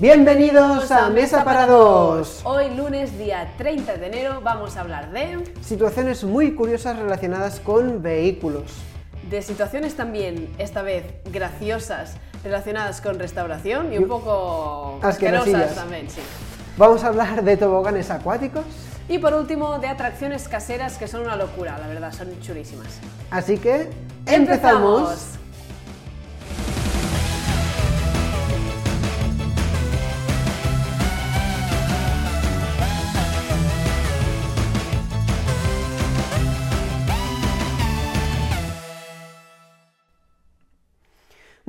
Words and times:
Bienvenidos 0.00 0.90
a 0.92 1.10
Mesa 1.10 1.44
para 1.44 1.66
Dos. 1.66 2.40
Hoy 2.44 2.74
lunes 2.74 3.18
día 3.18 3.52
30 3.58 3.98
de 3.98 4.06
enero 4.06 4.40
vamos 4.42 4.78
a 4.78 4.80
hablar 4.80 5.12
de... 5.12 5.44
Situaciones 5.60 6.24
muy 6.24 6.54
curiosas 6.54 6.98
relacionadas 6.98 7.60
con 7.60 8.00
vehículos. 8.00 8.72
De 9.28 9.42
situaciones 9.42 9.96
también, 9.96 10.48
esta 10.56 10.80
vez 10.80 11.04
graciosas, 11.30 12.14
relacionadas 12.42 13.02
con 13.02 13.18
restauración 13.18 13.92
y 13.92 13.98
un 13.98 14.08
poco 14.08 15.00
asquerosas 15.02 15.74
también, 15.74 16.08
sí. 16.08 16.22
Vamos 16.78 17.04
a 17.04 17.08
hablar 17.08 17.44
de 17.44 17.58
toboganes 17.58 18.10
acuáticos. 18.10 18.64
Y 19.06 19.18
por 19.18 19.34
último, 19.34 19.80
de 19.80 19.88
atracciones 19.88 20.48
caseras 20.48 20.96
que 20.96 21.08
son 21.08 21.20
una 21.20 21.36
locura, 21.36 21.76
la 21.78 21.88
verdad, 21.88 22.10
son 22.14 22.40
chulísimas. 22.40 23.00
Así 23.30 23.58
que 23.58 23.90
empezamos. 24.24 25.39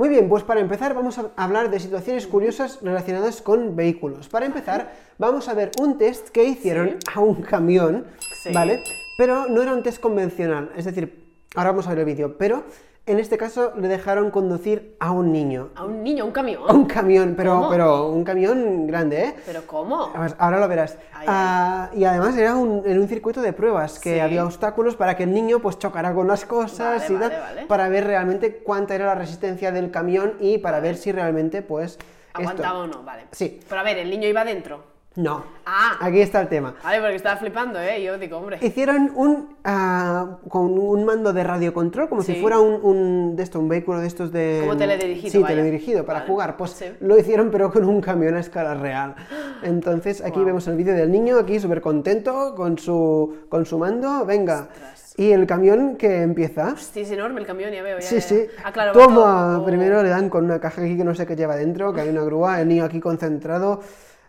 Muy 0.01 0.09
bien, 0.09 0.27
pues 0.29 0.41
para 0.41 0.61
empezar 0.61 0.95
vamos 0.95 1.19
a 1.19 1.29
hablar 1.35 1.69
de 1.69 1.79
situaciones 1.79 2.25
curiosas 2.25 2.79
relacionadas 2.81 3.39
con 3.39 3.75
vehículos. 3.75 4.29
Para 4.29 4.47
empezar, 4.47 4.91
vamos 5.19 5.47
a 5.47 5.53
ver 5.53 5.69
un 5.79 5.99
test 5.99 6.29
que 6.29 6.43
hicieron 6.43 6.97
a 7.13 7.19
un 7.19 7.43
camión, 7.43 8.07
Sí. 8.41 8.51
¿vale? 8.51 8.83
Pero 9.15 9.45
no 9.47 9.61
era 9.61 9.75
un 9.75 9.83
test 9.83 9.99
convencional, 10.01 10.71
es 10.75 10.85
decir, 10.85 11.23
ahora 11.55 11.69
vamos 11.69 11.85
a 11.85 11.91
ver 11.91 11.99
el 11.99 12.05
vídeo, 12.05 12.35
pero 12.35 12.63
en 13.07 13.19
este 13.19 13.37
caso 13.37 13.73
le 13.77 13.87
dejaron 13.87 14.29
conducir 14.31 14.95
a 14.99 15.11
un 15.11 15.31
niño, 15.33 15.69
A 15.75 15.85
un 15.85 16.03
niño, 16.03 16.23
a 16.23 16.27
un 16.27 16.31
camión. 16.31 16.61
a 16.67 16.73
un 16.73 16.85
camión, 16.85 17.33
pero, 17.35 17.55
¿Cómo? 17.55 17.69
pero 17.69 18.07
un 18.09 18.23
camión 18.23 18.85
grande, 18.87 19.23
¿eh? 19.23 19.35
¿Pero 19.45 19.65
cómo? 19.65 20.11
Ahora 20.37 20.59
lo 20.59 20.67
verás. 20.67 20.97
Ay, 21.13 21.25
Ah, 21.29 21.89
y 21.93 22.03
además 22.05 22.37
era 22.37 22.55
un, 22.55 22.83
en 22.85 22.99
un 22.99 23.07
circuito 23.07 23.41
de 23.41 23.53
pruebas, 23.53 23.99
que 23.99 24.13
Sí. 24.15 24.19
había 24.19 24.45
obstáculos 24.45 24.95
para 24.95 25.15
que 25.17 25.23
el 25.23 25.33
niño 25.33 25.59
pues 25.59 25.79
chocara 25.79 26.13
con 26.13 26.27
las 26.27 26.45
cosas 26.45 27.01
Vale, 27.09 27.13
y 27.13 27.17
vale, 27.17 27.39
vale. 27.39 27.65
para 27.65 27.89
ver 27.89 28.05
realmente 28.05 28.57
cuánta 28.57 28.93
era 28.95 29.07
la 29.07 29.15
resistencia 29.15 29.71
del 29.71 29.89
camión 29.91 30.33
y 30.39 30.59
para 30.59 30.79
ver 30.79 30.95
si 30.95 31.11
realmente 31.11 31.61
pues... 31.63 31.97
¿Aguantaba 32.33 32.85
esto- 32.85 32.97
o 32.97 32.99
no? 33.01 33.03
Vale. 33.03 33.23
Sí. 33.31 33.59
Pero 33.67 33.81
a 33.81 33.83
ver, 33.83 33.97
el 33.97 34.09
niño 34.09 34.27
iba 34.27 34.45
dentro. 34.45 34.90
No. 35.15 35.43
Ah. 35.65 35.97
Aquí 35.99 36.21
está 36.21 36.39
el 36.39 36.47
tema. 36.47 36.73
Vale, 36.81 37.01
porque 37.01 37.15
estaba 37.17 37.35
flipando, 37.35 37.77
¿eh? 37.81 38.01
Yo 38.01 38.17
digo, 38.17 38.37
hombre. 38.37 38.59
Hicieron 38.61 39.11
un 39.13 39.57
ah, 39.65 40.37
con 40.47 40.79
un 40.79 41.03
mando 41.03 41.33
de 41.33 41.43
radiocontrol, 41.43 42.07
como 42.07 42.21
si 42.23 42.35
Sí. 42.35 42.41
fuera 42.41 42.59
un, 42.59 42.79
un- 42.81 43.35
de 43.35 43.43
esto, 43.43 43.59
un 43.59 43.67
vehículo 43.67 43.99
de 43.99 44.07
estos 44.07 44.31
de. 44.31 44.59
Como 44.61 44.77
teledirigido, 44.77 45.29
Sí, 45.31 45.37
vaya. 45.39 45.55
teledirigido 45.55 46.05
para 46.05 46.19
Vale. 46.19 46.31
jugar. 46.31 46.55
Pues 46.55 46.71
Sí. 46.71 46.85
lo 47.01 47.17
hicieron, 47.19 47.51
pero 47.51 47.69
con 47.71 47.83
un 47.83 47.99
camión 47.99 48.35
a 48.35 48.39
escala 48.39 48.73
real. 48.75 49.15
Entonces 49.63 50.21
aquí 50.21 50.35
Guau. 50.35 50.45
vemos 50.45 50.67
el 50.69 50.77
vídeo 50.77 50.93
del 50.95 51.11
niño 51.11 51.37
aquí 51.37 51.59
súper 51.59 51.81
contento 51.81 52.55
con 52.55 52.77
su 52.77 53.35
con 53.49 53.65
su 53.65 53.77
mando. 53.77 54.25
Venga. 54.25 54.69
Ostras. 54.71 55.13
Y 55.17 55.33
el 55.33 55.45
camión 55.45 55.97
que 55.97 56.21
empieza. 56.21 56.73
Sí, 56.77 57.01
es 57.01 57.11
enorme 57.11 57.41
el 57.41 57.45
camión, 57.45 57.69
ya 57.73 57.83
veo. 57.83 57.99
Ya, 57.99 58.05
Sí, 58.07 58.15
ya. 58.15 58.21
sí. 58.21 58.45
Ah, 58.63 58.71
claro, 58.71 58.93
Toma. 58.93 59.55
todo- 59.57 59.65
Primero 59.65 60.01
le 60.03 60.09
dan 60.09 60.29
con 60.29 60.45
una 60.45 60.59
caja 60.61 60.81
aquí 60.81 60.95
que 60.95 61.03
no 61.03 61.13
sé 61.13 61.25
qué 61.25 61.35
lleva 61.35 61.57
dentro, 61.57 61.91
que 61.93 61.99
hay 61.99 62.09
una 62.09 62.23
grúa, 62.23 62.61
el 62.61 62.69
niño 62.69 62.85
aquí 62.85 63.01
concentrado. 63.01 63.81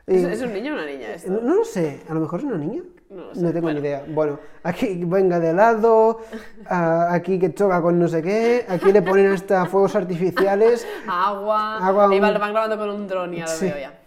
Y- 0.06 0.16
¿Es, 0.16 0.24
es 0.24 0.42
un 0.42 0.52
niño 0.52 0.72
o 0.72 0.74
una 0.74 0.86
niña 0.86 1.14
esto? 1.14 1.30
no, 1.30 1.40
no 1.40 1.54
lo 1.56 1.64
sé, 1.64 2.02
a 2.08 2.14
lo 2.14 2.20
mejor 2.20 2.40
es 2.40 2.46
una 2.46 2.58
niña. 2.58 2.82
No 3.10 3.24
lo 3.26 3.34
sé, 3.34 3.40
tengo 3.48 3.60
bueno. 3.60 3.80
ni 3.80 3.86
idea. 3.86 4.04
Bueno, 4.08 4.38
aquí 4.62 5.02
venga 5.04 5.38
de 5.38 5.52
lado, 5.52 6.20
aquí 6.66 7.38
que 7.38 7.52
choca 7.54 7.82
con 7.82 7.98
no 7.98 8.08
sé 8.08 8.22
qué, 8.22 8.64
aquí 8.68 8.90
le 8.90 9.02
ponen 9.02 9.32
hasta 9.32 9.66
fuegos 9.66 9.94
artificiales 9.96 10.86
Agua. 11.06 11.76
Agua, 11.86 12.08
Ahí 12.10 12.18
un- 12.20 12.32
lo 12.32 12.38
van 12.40 12.52
grabando 12.52 12.78
con 12.78 12.88
un 12.90 13.06
dron, 13.06 13.32
ya 13.32 13.44
lo 13.44 13.50
Sí. 13.50 13.66
veo 13.66 13.78
ya. 13.78 13.98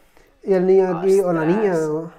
y 0.43 0.53
el 0.53 0.65
niño 0.65 0.97
aquí, 0.99 1.19
o 1.21 1.31
la 1.33 1.41
Ostras. 1.41 1.47
niña, 1.57 1.73
o- 1.89 2.11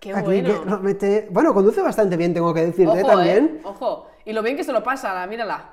Qué 0.00 0.12
aquí 0.14 0.24
bueno. 0.42 0.64
que 0.64 0.76
mete... 0.84 1.28
Bueno, 1.30 1.52
conduce 1.52 1.80
bastante 1.82 2.16
bien, 2.16 2.32
tengo 2.32 2.54
que 2.54 2.66
decirte 2.66 3.00
Ojo, 3.02 3.06
también. 3.08 3.56
¿eh? 3.58 3.60
Ojo. 3.64 4.06
Y 4.24 4.32
lo 4.32 4.42
bien 4.42 4.56
que 4.56 4.62
se 4.64 4.72
lo 4.72 4.82
pasa, 4.84 5.12
la- 5.12 5.26
mírala. 5.26 5.70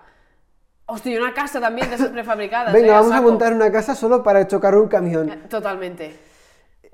Hostia, 0.87 1.13
y 1.13 1.17
una 1.17 1.33
casa 1.33 1.59
también 1.59 1.89
de 1.89 1.95
esas 1.95 2.09
prefabricadas. 2.09 2.73
Venga, 2.73 2.87
¿eh? 2.87 2.91
vamos 2.91 3.11
a 3.11 3.21
montar 3.21 3.53
una 3.53 3.71
casa 3.71 3.93
solo 3.93 4.23
para 4.23 4.47
chocar 4.47 4.75
un 4.75 4.87
camión. 4.87 5.41
Totalmente. 5.49 6.15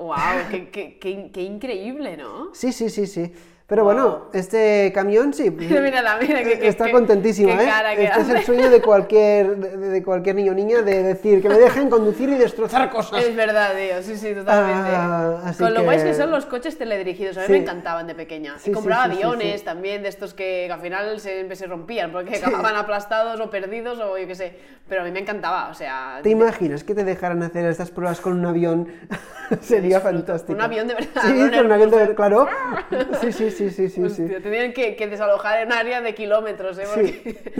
Wow, 0.01 0.49
qué, 0.49 0.69
qué- 0.69 0.97
qué- 1.31 1.41
increíble, 1.43 2.17
¿no? 2.17 2.49
Sí, 2.53 2.71
sí, 2.73 2.89
sí, 2.89 3.05
sí. 3.05 3.31
Pero 3.71 3.85
bueno, 3.85 4.25
este 4.33 4.91
camión 4.93 5.33
sí. 5.33 5.49
Mira, 5.57 5.79
mírala, 5.79 6.17
mira, 6.19 6.43
que- 6.43 6.59
que- 6.59 6.67
está 6.67 6.87
que- 6.87 6.91
contentísimo, 6.91 7.55
qué 7.57 7.63
¿eh? 7.63 7.69
que 7.95 8.03
este 8.03 8.19
es 8.23 8.29
el 8.29 8.43
sueño 8.43 8.69
de 8.69 8.81
cualquier, 8.81 9.55
de, 9.55 9.77
de 9.77 10.03
cualquier 10.03 10.35
niño 10.35 10.51
o 10.51 10.55
niña 10.55 10.81
de 10.81 11.01
decir 11.03 11.41
que 11.41 11.47
me 11.47 11.57
dejen 11.57 11.89
conducir 11.89 12.27
y 12.27 12.35
destrozar 12.35 12.89
cosas. 12.89 13.23
Es 13.23 13.33
verdad, 13.33 13.71
tío, 13.73 14.03
sí, 14.03 14.17
sí, 14.17 14.33
totalmente. 14.35 14.89
Ah, 14.93 15.53
Con 15.57 15.73
lo 15.73 15.79
que- 15.79 15.85
guays 15.85 16.03
que 16.03 16.13
son 16.13 16.31
los 16.31 16.45
coches 16.47 16.77
teledirigidos, 16.77 17.37
a 17.37 17.39
mí 17.39 17.45
Sí. 17.45 17.51
me 17.53 17.59
encantaban 17.59 18.07
de 18.07 18.13
pequeña. 18.13 18.59
Sí, 18.59 18.71
y 18.71 18.73
compraba 18.73 19.05
sí, 19.05 19.11
aviones 19.13 19.63
también, 19.63 20.03
de 20.03 20.09
estos 20.09 20.33
que, 20.33 20.65
que 20.67 20.73
al 20.73 20.81
final 20.81 21.17
siempre 21.21 21.55
se 21.55 21.65
rompían, 21.65 22.11
porque 22.11 22.35
acababan 22.35 22.75
aplastados 22.75 23.39
o 23.39 23.49
perdidos 23.49 23.97
o 24.01 24.17
yo 24.17 24.27
qué 24.27 24.35
sé. 24.35 24.53
Pero 24.89 25.03
a 25.03 25.05
mí 25.05 25.11
me 25.11 25.21
encantaba, 25.21 25.69
o 25.69 25.73
sea... 25.73 26.19
¿Te 26.21 26.29
imaginas 26.29 26.83
que 26.83 26.93
te 26.93 27.05
dejaran 27.05 27.41
hacer 27.43 27.63
estas 27.67 27.89
pruebas 27.89 28.19
con 28.19 28.33
un 28.33 28.45
avión? 28.45 28.89
Sería 29.61 30.01
fantástico. 30.01 30.51
Un 30.53 30.61
avión 30.61 30.87
de 30.89 30.95
verdad, 30.95 31.21
Sí, 31.21 31.49
con 31.49 31.65
un 31.67 31.71
avión 31.71 31.89
de 31.91 31.95
verdad, 31.97 32.15
claro. 32.15 32.47
Sí, 33.21 33.31
sí, 33.31 33.51
sí, 33.51 33.60
sí, 33.69 33.89
sí. 33.89 34.09
sí. 34.09 34.23
Hostia, 34.23 34.41
tenían 34.41 34.73
que, 34.73 34.95
que 34.95 35.07
desalojar 35.07 35.61
en 35.61 35.71
área 35.71 36.01
de 36.01 36.13
kilómetros, 36.15 36.77
¿eh? 36.79 36.83
Porque... 36.93 37.51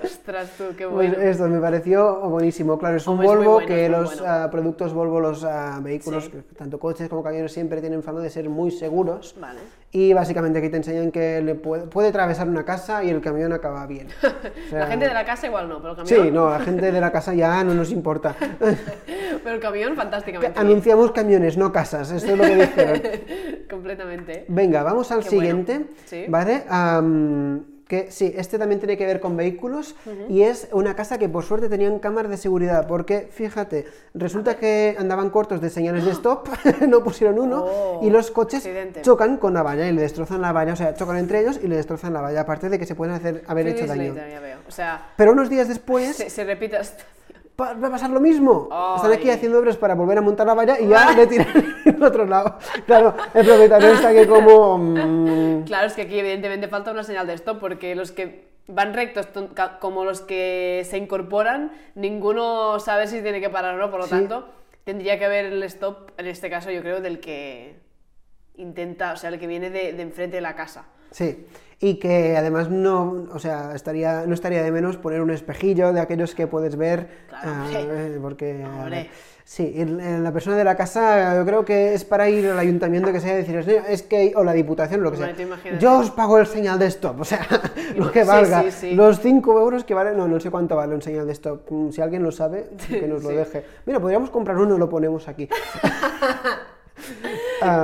Ostras, 0.04 0.50
tú, 0.56 0.64
qué 0.76 0.86
Pues 0.86 1.10
bueno. 1.10 1.28
esto 1.28 1.48
me 1.48 1.60
pareció 1.60 2.20
buenísimo. 2.28 2.78
Claro, 2.78 2.96
es 2.96 3.06
un 3.06 3.20
es 3.20 3.26
Volvo 3.26 3.52
bueno, 3.54 3.66
que 3.68 3.88
los 3.88 4.16
bueno. 4.20 4.32
ah, 4.32 4.48
productos 4.50 4.92
Volvo, 4.92 5.20
los 5.20 5.44
ah, 5.44 5.80
vehículos, 5.82 6.24
Sí. 6.24 6.32
tanto 6.56 6.78
coches 6.78 7.08
como 7.08 7.22
camiones, 7.22 7.52
siempre 7.52 7.80
tienen 7.80 8.02
fama 8.02 8.20
de 8.20 8.30
ser 8.30 8.48
muy 8.48 8.70
seguros. 8.70 9.34
Vale. 9.40 9.58
Y 9.92 10.12
básicamente 10.12 10.60
aquí 10.60 10.68
te 10.68 10.76
enseñan 10.76 11.10
que 11.10 11.42
le 11.42 11.56
puede, 11.56 11.82
puede 11.88 12.08
atravesar 12.10 12.48
una 12.48 12.64
casa 12.64 13.02
y 13.02 13.10
el 13.10 13.20
camión 13.20 13.52
acaba 13.52 13.86
bien. 13.86 14.06
O 14.22 14.70
sea, 14.70 14.80
La 14.80 14.86
gente 14.86 15.08
de 15.08 15.14
la 15.14 15.24
casa 15.24 15.48
igual 15.48 15.68
no, 15.68 15.78
pero 15.78 15.90
el 15.92 15.96
camión... 15.96 16.24
Sí, 16.26 16.30
no, 16.30 16.48
la 16.48 16.60
gente 16.60 16.92
de 16.92 17.00
la 17.00 17.10
casa 17.10 17.34
ya 17.34 17.64
no 17.64 17.74
nos 17.74 17.90
importa. 17.90 18.36
Pero 19.42 19.54
el 19.54 19.60
camión, 19.60 19.96
fantásticamente. 19.96 20.58
Anunciamos 20.60 21.12
camiones, 21.12 21.56
no 21.56 21.72
casas, 21.72 22.10
esto 22.12 22.32
es 22.32 22.38
lo 22.38 22.44
que 22.44 22.56
dijeron. 22.56 23.02
Completamente. 23.70 24.44
Venga, 24.48 24.82
vamos 24.82 25.10
al 25.10 25.20
Qué 25.24 25.34
bueno. 25.36 25.40
siguiente, 25.40 25.86
Sí. 26.04 26.26
¿vale? 26.28 26.64
Que 27.90 28.08
sí, 28.12 28.32
este 28.36 28.56
también 28.56 28.78
tiene 28.78 28.96
que 28.96 29.04
ver 29.04 29.18
con 29.18 29.36
vehículos 29.36 29.96
y 30.28 30.42
es 30.42 30.68
una 30.70 30.94
casa 30.94 31.18
que 31.18 31.28
por 31.28 31.42
suerte 31.42 31.68
tenían 31.68 31.98
cámaras 31.98 32.30
de 32.30 32.36
seguridad, 32.36 32.86
porque 32.86 33.28
fíjate, 33.32 33.84
resulta 34.14 34.56
que 34.56 34.94
andaban 34.96 35.30
cortos 35.30 35.60
de 35.60 35.70
señales 35.70 36.04
de 36.04 36.12
stop, 36.12 36.48
no 36.88 37.02
pusieron 37.02 37.40
uno, 37.40 37.64
Oh, 37.66 38.00
y 38.02 38.10
los 38.10 38.30
coches 38.30 38.58
accidente. 38.64 39.02
chocan 39.02 39.38
con 39.38 39.54
la 39.54 39.64
valla 39.64 39.88
y 39.88 39.92
le 39.92 40.02
destrozan 40.02 40.40
la 40.40 40.52
valla, 40.52 40.74
o 40.74 40.76
sea, 40.76 40.94
chocan 40.94 41.16
entre 41.16 41.40
ellos 41.40 41.58
y 41.60 41.66
le 41.66 41.74
destrozan 41.74 42.12
la 42.12 42.20
valla, 42.20 42.42
aparte 42.42 42.68
de 42.68 42.78
que 42.78 42.86
se 42.86 42.94
pueden 42.94 43.12
hacer, 43.16 43.42
haber 43.48 43.66
hecho 43.66 43.86
daño. 43.86 44.14
later, 44.14 44.30
ya 44.30 44.38
veo. 44.40 44.58
O 44.68 44.70
sea, 44.70 45.08
Pero 45.16 45.32
unos 45.32 45.50
días 45.50 45.66
después 45.66 46.14
se, 46.16 46.30
se 46.30 46.44
repite 46.44 46.76
va 47.60 47.88
a 47.88 47.90
pasar 47.90 48.10
lo 48.10 48.20
mismo. 48.20 48.68
Están 48.96 49.12
aquí 49.12 49.28
Ay. 49.28 49.36
haciendo 49.36 49.58
obras 49.58 49.76
para 49.76 49.94
volver 49.94 50.18
a 50.18 50.20
montar 50.22 50.46
la 50.46 50.54
valla 50.54 50.78
y 50.80 50.88
ya 50.88 51.12
le 51.16 51.26
tiran 51.26 51.48
al 51.86 52.02
otro 52.02 52.26
lado. 52.26 52.58
Claro, 52.86 53.14
el 53.34 53.46
propietario 53.46 53.88
está 53.90 54.12
que 54.12 54.26
como... 54.26 54.78
mm, 54.78 55.64
Claro, 55.64 55.86
es 55.86 55.92
que 55.94 56.02
aquí 56.02 56.18
evidentemente 56.18 56.68
falta 56.68 56.90
una 56.90 57.02
señal 57.04 57.26
de 57.26 57.34
stop 57.34 57.58
porque 57.60 57.94
los 57.94 58.12
que 58.12 58.48
van 58.66 58.94
rectos 58.94 59.28
como 59.80 60.04
los 60.04 60.20
que 60.20 60.82
se 60.88 60.96
incorporan, 60.96 61.72
ninguno 61.94 62.78
sabe 62.80 63.06
si 63.06 63.20
tiene 63.22 63.40
que 63.40 63.50
parar 63.50 63.74
o 63.74 63.78
no, 63.78 63.90
por 63.90 64.00
lo 64.00 64.06
Sí. 64.06 64.10
tanto, 64.12 64.48
tendría 64.84 65.18
que 65.18 65.24
haber 65.24 65.46
el 65.46 65.62
stop, 65.64 66.10
en 66.18 66.26
este 66.26 66.48
caso 66.50 66.70
yo 66.70 66.80
creo, 66.80 67.00
del 67.00 67.20
que 67.20 67.76
intenta, 68.56 69.12
o 69.12 69.16
sea, 69.16 69.30
el 69.30 69.38
que 69.40 69.46
viene 69.46 69.70
de, 69.70 69.92
de 69.92 70.02
enfrente 70.02 70.36
de 70.36 70.40
la 70.42 70.54
casa. 70.54 70.84
Sí, 71.10 71.46
y 71.82 71.94
que 71.94 72.36
además 72.36 72.68
no, 72.68 73.26
o 73.32 73.38
sea, 73.38 73.74
estaría, 73.74 74.24
no 74.26 74.34
estaría 74.34 74.62
de 74.62 74.70
menos 74.70 74.98
poner 74.98 75.22
un 75.22 75.30
espejillo 75.30 75.92
de 75.94 76.00
aquellos 76.00 76.34
que 76.34 76.46
puedes 76.46 76.76
ver, 76.76 77.08
Claro, 77.28 77.50
ah, 77.54 77.66
eh, 77.72 78.18
porque 78.20 78.62
Hombre. 78.64 78.96
ver, 78.96 79.06
sí, 79.44 79.72
la 79.86 80.30
persona 80.30 80.56
de 80.58 80.64
la 80.64 80.76
casa 80.76 81.34
yo 81.36 81.44
creo 81.46 81.64
que 81.64 81.94
es 81.94 82.04
para 82.04 82.28
ir 82.28 82.46
al 82.48 82.58
ayuntamiento 82.58 83.10
que 83.12 83.20
sea 83.20 83.32
y 83.32 83.36
decir, 83.38 83.64
"Señor, 83.64 83.84
es 83.88 84.02
que, 84.02 84.34
o 84.36 84.44
la 84.44 84.52
diputación, 84.52 85.02
lo 85.02 85.10
que 85.10 85.16
sea, 85.16 85.34
yo 85.78 86.00
os 86.00 86.10
pago 86.10 86.36
el 86.38 86.46
señal 86.46 86.78
de 86.78 86.86
stop, 86.86 87.18
o 87.18 87.24
sea, 87.24 87.46
lo 87.96 88.12
que 88.12 88.24
valga, 88.24 88.62
sí, 88.64 88.70
sí. 88.72 88.94
los 88.94 89.18
5 89.20 89.58
euros 89.58 89.82
que 89.84 89.94
vale, 89.94 90.14
no, 90.14 90.28
no 90.28 90.38
sé 90.38 90.50
cuánto 90.50 90.76
vale 90.76 90.94
un 90.94 91.00
señal 91.00 91.26
de 91.26 91.32
stop, 91.32 91.62
si 91.92 92.02
alguien 92.02 92.22
lo 92.22 92.30
sabe, 92.30 92.68
que 92.90 93.08
nos 93.08 93.22
lo 93.22 93.30
deje. 93.30 93.64
Mira, 93.86 94.00
podríamos 94.00 94.28
comprar 94.28 94.58
uno 94.58 94.76
y 94.76 94.78
lo 94.78 94.90
ponemos 94.90 95.26
aquí. 95.28 95.48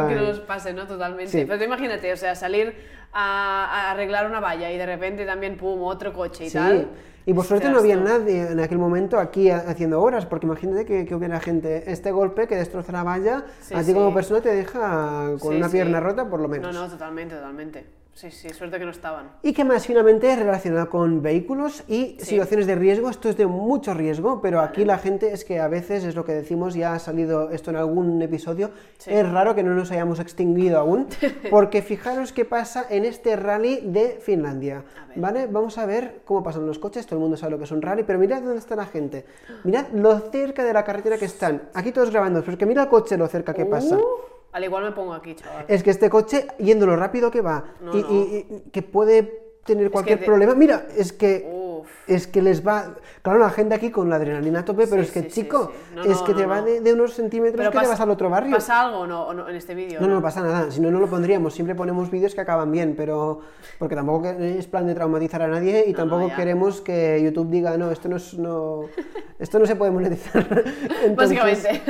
que 0.08 0.14
no 0.14 0.23
nos 0.23 0.40
pase, 0.40 0.73
¿no? 0.73 0.87
Totalmente. 0.87 1.31
Sí. 1.32 1.44
Pero 1.46 1.58
tú 1.58 1.64
imagínate, 1.64 2.12
o 2.12 2.17
sea, 2.17 2.34
salir 2.34 2.75
a, 3.12 3.64
a 3.67 3.90
arreglar 3.93 4.26
una 4.26 4.40
valla 4.40 4.70
y 4.70 4.78
de 4.78 4.87
repente 4.87 5.25
también, 5.25 5.56
pum, 5.56 5.82
otro 5.82 6.12
coche 6.12 6.44
y 6.46 6.50
Sí, 6.50 6.55
tal. 6.58 6.88
y 7.25 7.32
por 7.32 7.44
suerte 7.44 7.70
no 7.70 7.78
había 7.78 7.96
nadie 7.96 8.52
en 8.52 8.61
aquel 8.61 8.78
momento 8.78 9.19
aquí 9.19 9.50
ha- 9.50 9.58
haciendo 9.69 10.00
obras, 10.02 10.26
porque 10.26 10.46
imagínate 10.46 10.84
que, 10.84 11.06
que 11.06 11.14
hubiera 11.14 11.40
gente, 11.40 11.90
este 11.90 12.11
golpe 12.11 12.46
que 12.46 12.56
destroza 12.56 12.93
la 12.93 13.02
valla, 13.02 13.44
Sí, 13.61 13.75
a 13.75 13.82
ti 13.82 13.93
como 13.94 14.12
persona 14.12 14.40
te 14.40 14.55
deja 14.55 15.32
con 15.40 15.56
una 15.56 15.69
pierna 15.69 16.00
rota 16.00 16.28
por 16.28 16.40
lo 16.40 16.49
menos. 16.49 16.75
No, 16.75 16.82
no, 16.82 16.88
totalmente, 16.90 17.34
totalmente. 17.37 17.87
Sí, 18.16 18.30
sí, 18.30 18.48
suerte 18.48 18.78
que 18.78 18.86
no 18.86 18.92
estaban. 18.92 19.28
¿Y 19.42 19.52
qué 19.52 19.62
más? 19.62 19.86
Finalmente 19.86 20.34
relacionado 20.34 20.88
con 20.88 21.20
vehículos 21.20 21.84
y 21.86 22.16
situaciones 22.18 22.66
de 22.66 22.74
riesgo. 22.74 23.10
Esto 23.10 23.28
es 23.28 23.36
de 23.36 23.46
mucho 23.46 23.92
riesgo, 23.92 24.40
pero 24.40 24.62
aquí 24.62 24.86
la 24.86 24.96
gente 24.96 25.34
es 25.34 25.44
que 25.44 25.60
a 25.60 25.68
veces, 25.68 26.02
es 26.02 26.14
lo 26.14 26.24
que 26.24 26.32
decimos, 26.32 26.72
ya 26.72 26.94
ha 26.94 26.98
salido 26.98 27.50
esto 27.50 27.68
en 27.68 27.76
algún 27.76 28.22
episodio, 28.22 28.70
es 29.04 29.30
raro 29.30 29.54
que 29.54 29.62
no 29.62 29.74
nos 29.74 29.90
hayamos 29.90 30.18
extinguido 30.18 30.78
aún, 30.78 31.08
porque 31.50 31.82
fijaros 31.82 32.32
qué 32.32 32.46
pasa 32.46 32.86
en 32.88 33.04
este 33.04 33.36
rally 33.36 33.82
de 33.82 34.18
Finlandia. 34.18 34.82
¿Vale? 35.16 35.46
Vamos 35.46 35.76
a 35.76 35.84
ver 35.84 36.22
cómo 36.24 36.42
pasan 36.42 36.64
los 36.64 36.78
coches, 36.78 37.04
todo 37.04 37.16
el 37.18 37.22
mundo 37.22 37.36
sabe 37.36 37.50
lo 37.50 37.58
que 37.58 37.64
es 37.64 37.70
un 37.70 37.82
rally, 37.82 38.02
pero 38.02 38.18
mirad 38.18 38.40
dónde 38.40 38.60
está 38.60 38.76
la 38.76 38.86
gente. 38.86 39.26
Mirad 39.64 39.88
lo 39.92 40.18
cerca 40.30 40.64
de 40.64 40.72
la 40.72 40.84
carretera 40.84 41.18
que 41.18 41.26
están. 41.26 41.68
Aquí 41.74 41.92
todos 41.92 42.10
grabando, 42.10 42.40
pero 42.40 42.52
es 42.52 42.58
que 42.58 42.64
mira 42.64 42.84
el 42.84 42.88
coche 42.88 43.18
lo 43.18 43.26
cerca 43.26 43.52
que 43.52 43.66
pasa. 43.66 43.98
Al 44.56 44.64
igual 44.64 44.85
me 44.85 44.93
pongo 44.93 45.12
aquí, 45.12 45.35
chaval. 45.35 45.67
Es 45.69 45.82
que 45.82 45.91
este 45.91 46.08
coche, 46.08 46.47
yendo 46.58 46.87
lo 46.87 46.97
rápido 46.97 47.31
que 47.31 47.43
va, 47.43 47.62
y, 47.93 47.99
y- 47.99 48.47
y 48.49 48.70
que 48.70 48.81
puede 48.81 49.43
tener 49.67 49.91
cualquier 49.91 50.19
te- 50.20 50.25
problema. 50.25 50.55
Mira, 50.55 50.87
es 50.97 51.12
que, 51.12 51.47
Uf. 51.53 51.87
es 52.06 52.26
que 52.26 52.41
les 52.41 52.67
va. 52.67 52.94
Claro, 53.20 53.38
la 53.38 53.50
gente 53.50 53.75
aquí 53.75 53.91
con 53.91 54.08
la 54.08 54.17
adrenalina 54.17 54.61
a 54.61 54.64
tope, 54.64 54.87
pero 54.87 55.03
es 55.03 55.11
que, 55.11 55.25
sí, 55.25 55.29
chico, 55.43 55.73
sí. 55.91 55.94
No, 55.97 56.05
es 56.05 56.23
que 56.23 56.32
te 56.32 56.47
va 56.47 56.62
de, 56.62 56.81
de 56.81 56.93
unos 56.94 57.12
centímetros 57.12 57.56
Pero 57.58 57.70
que 57.70 57.79
te 57.81 57.85
pas- 57.85 57.88
vas 57.91 58.00
al 58.00 58.08
otro 58.08 58.31
barrio. 58.31 58.55
¿Pasa 58.55 58.81
algo 58.87 59.00
o 59.00 59.06
no, 59.06 59.35
no 59.35 59.47
en 59.47 59.56
este 59.56 59.75
vídeo? 59.75 60.00
No, 60.00 60.06
no, 60.06 60.14
no 60.14 60.23
pasa 60.23 60.41
nada, 60.41 60.70
si 60.70 60.81
no, 60.81 60.91
no 60.91 61.00
lo 61.00 61.06
pondríamos. 61.09 61.52
Siempre 61.52 61.75
ponemos 61.75 62.11
vídeos 62.11 62.35
que 62.35 62.41
acaban 62.41 62.73
bien, 62.73 62.94
pero. 62.97 63.41
Porque 63.79 63.94
tampoco 63.94 64.26
es 64.29 64.67
plan 64.69 64.87
de 64.87 64.94
traumatizar 64.94 65.43
a 65.43 65.49
nadie 65.49 65.85
y 65.87 65.93
tampoco 65.93 66.31
queremos 66.35 66.81
que 66.81 67.20
YouTube 67.23 67.50
diga, 67.50 67.76
no, 67.76 67.91
esto 67.91 68.09
no 68.09 68.17
es. 68.17 68.32
No, 68.38 68.85
esto 69.38 69.59
no 69.59 69.67
se 69.67 69.76
puede 69.76 69.91
monetizar. 69.91 70.47
Entonces, 71.05 71.14
Básicamente. 71.43 71.82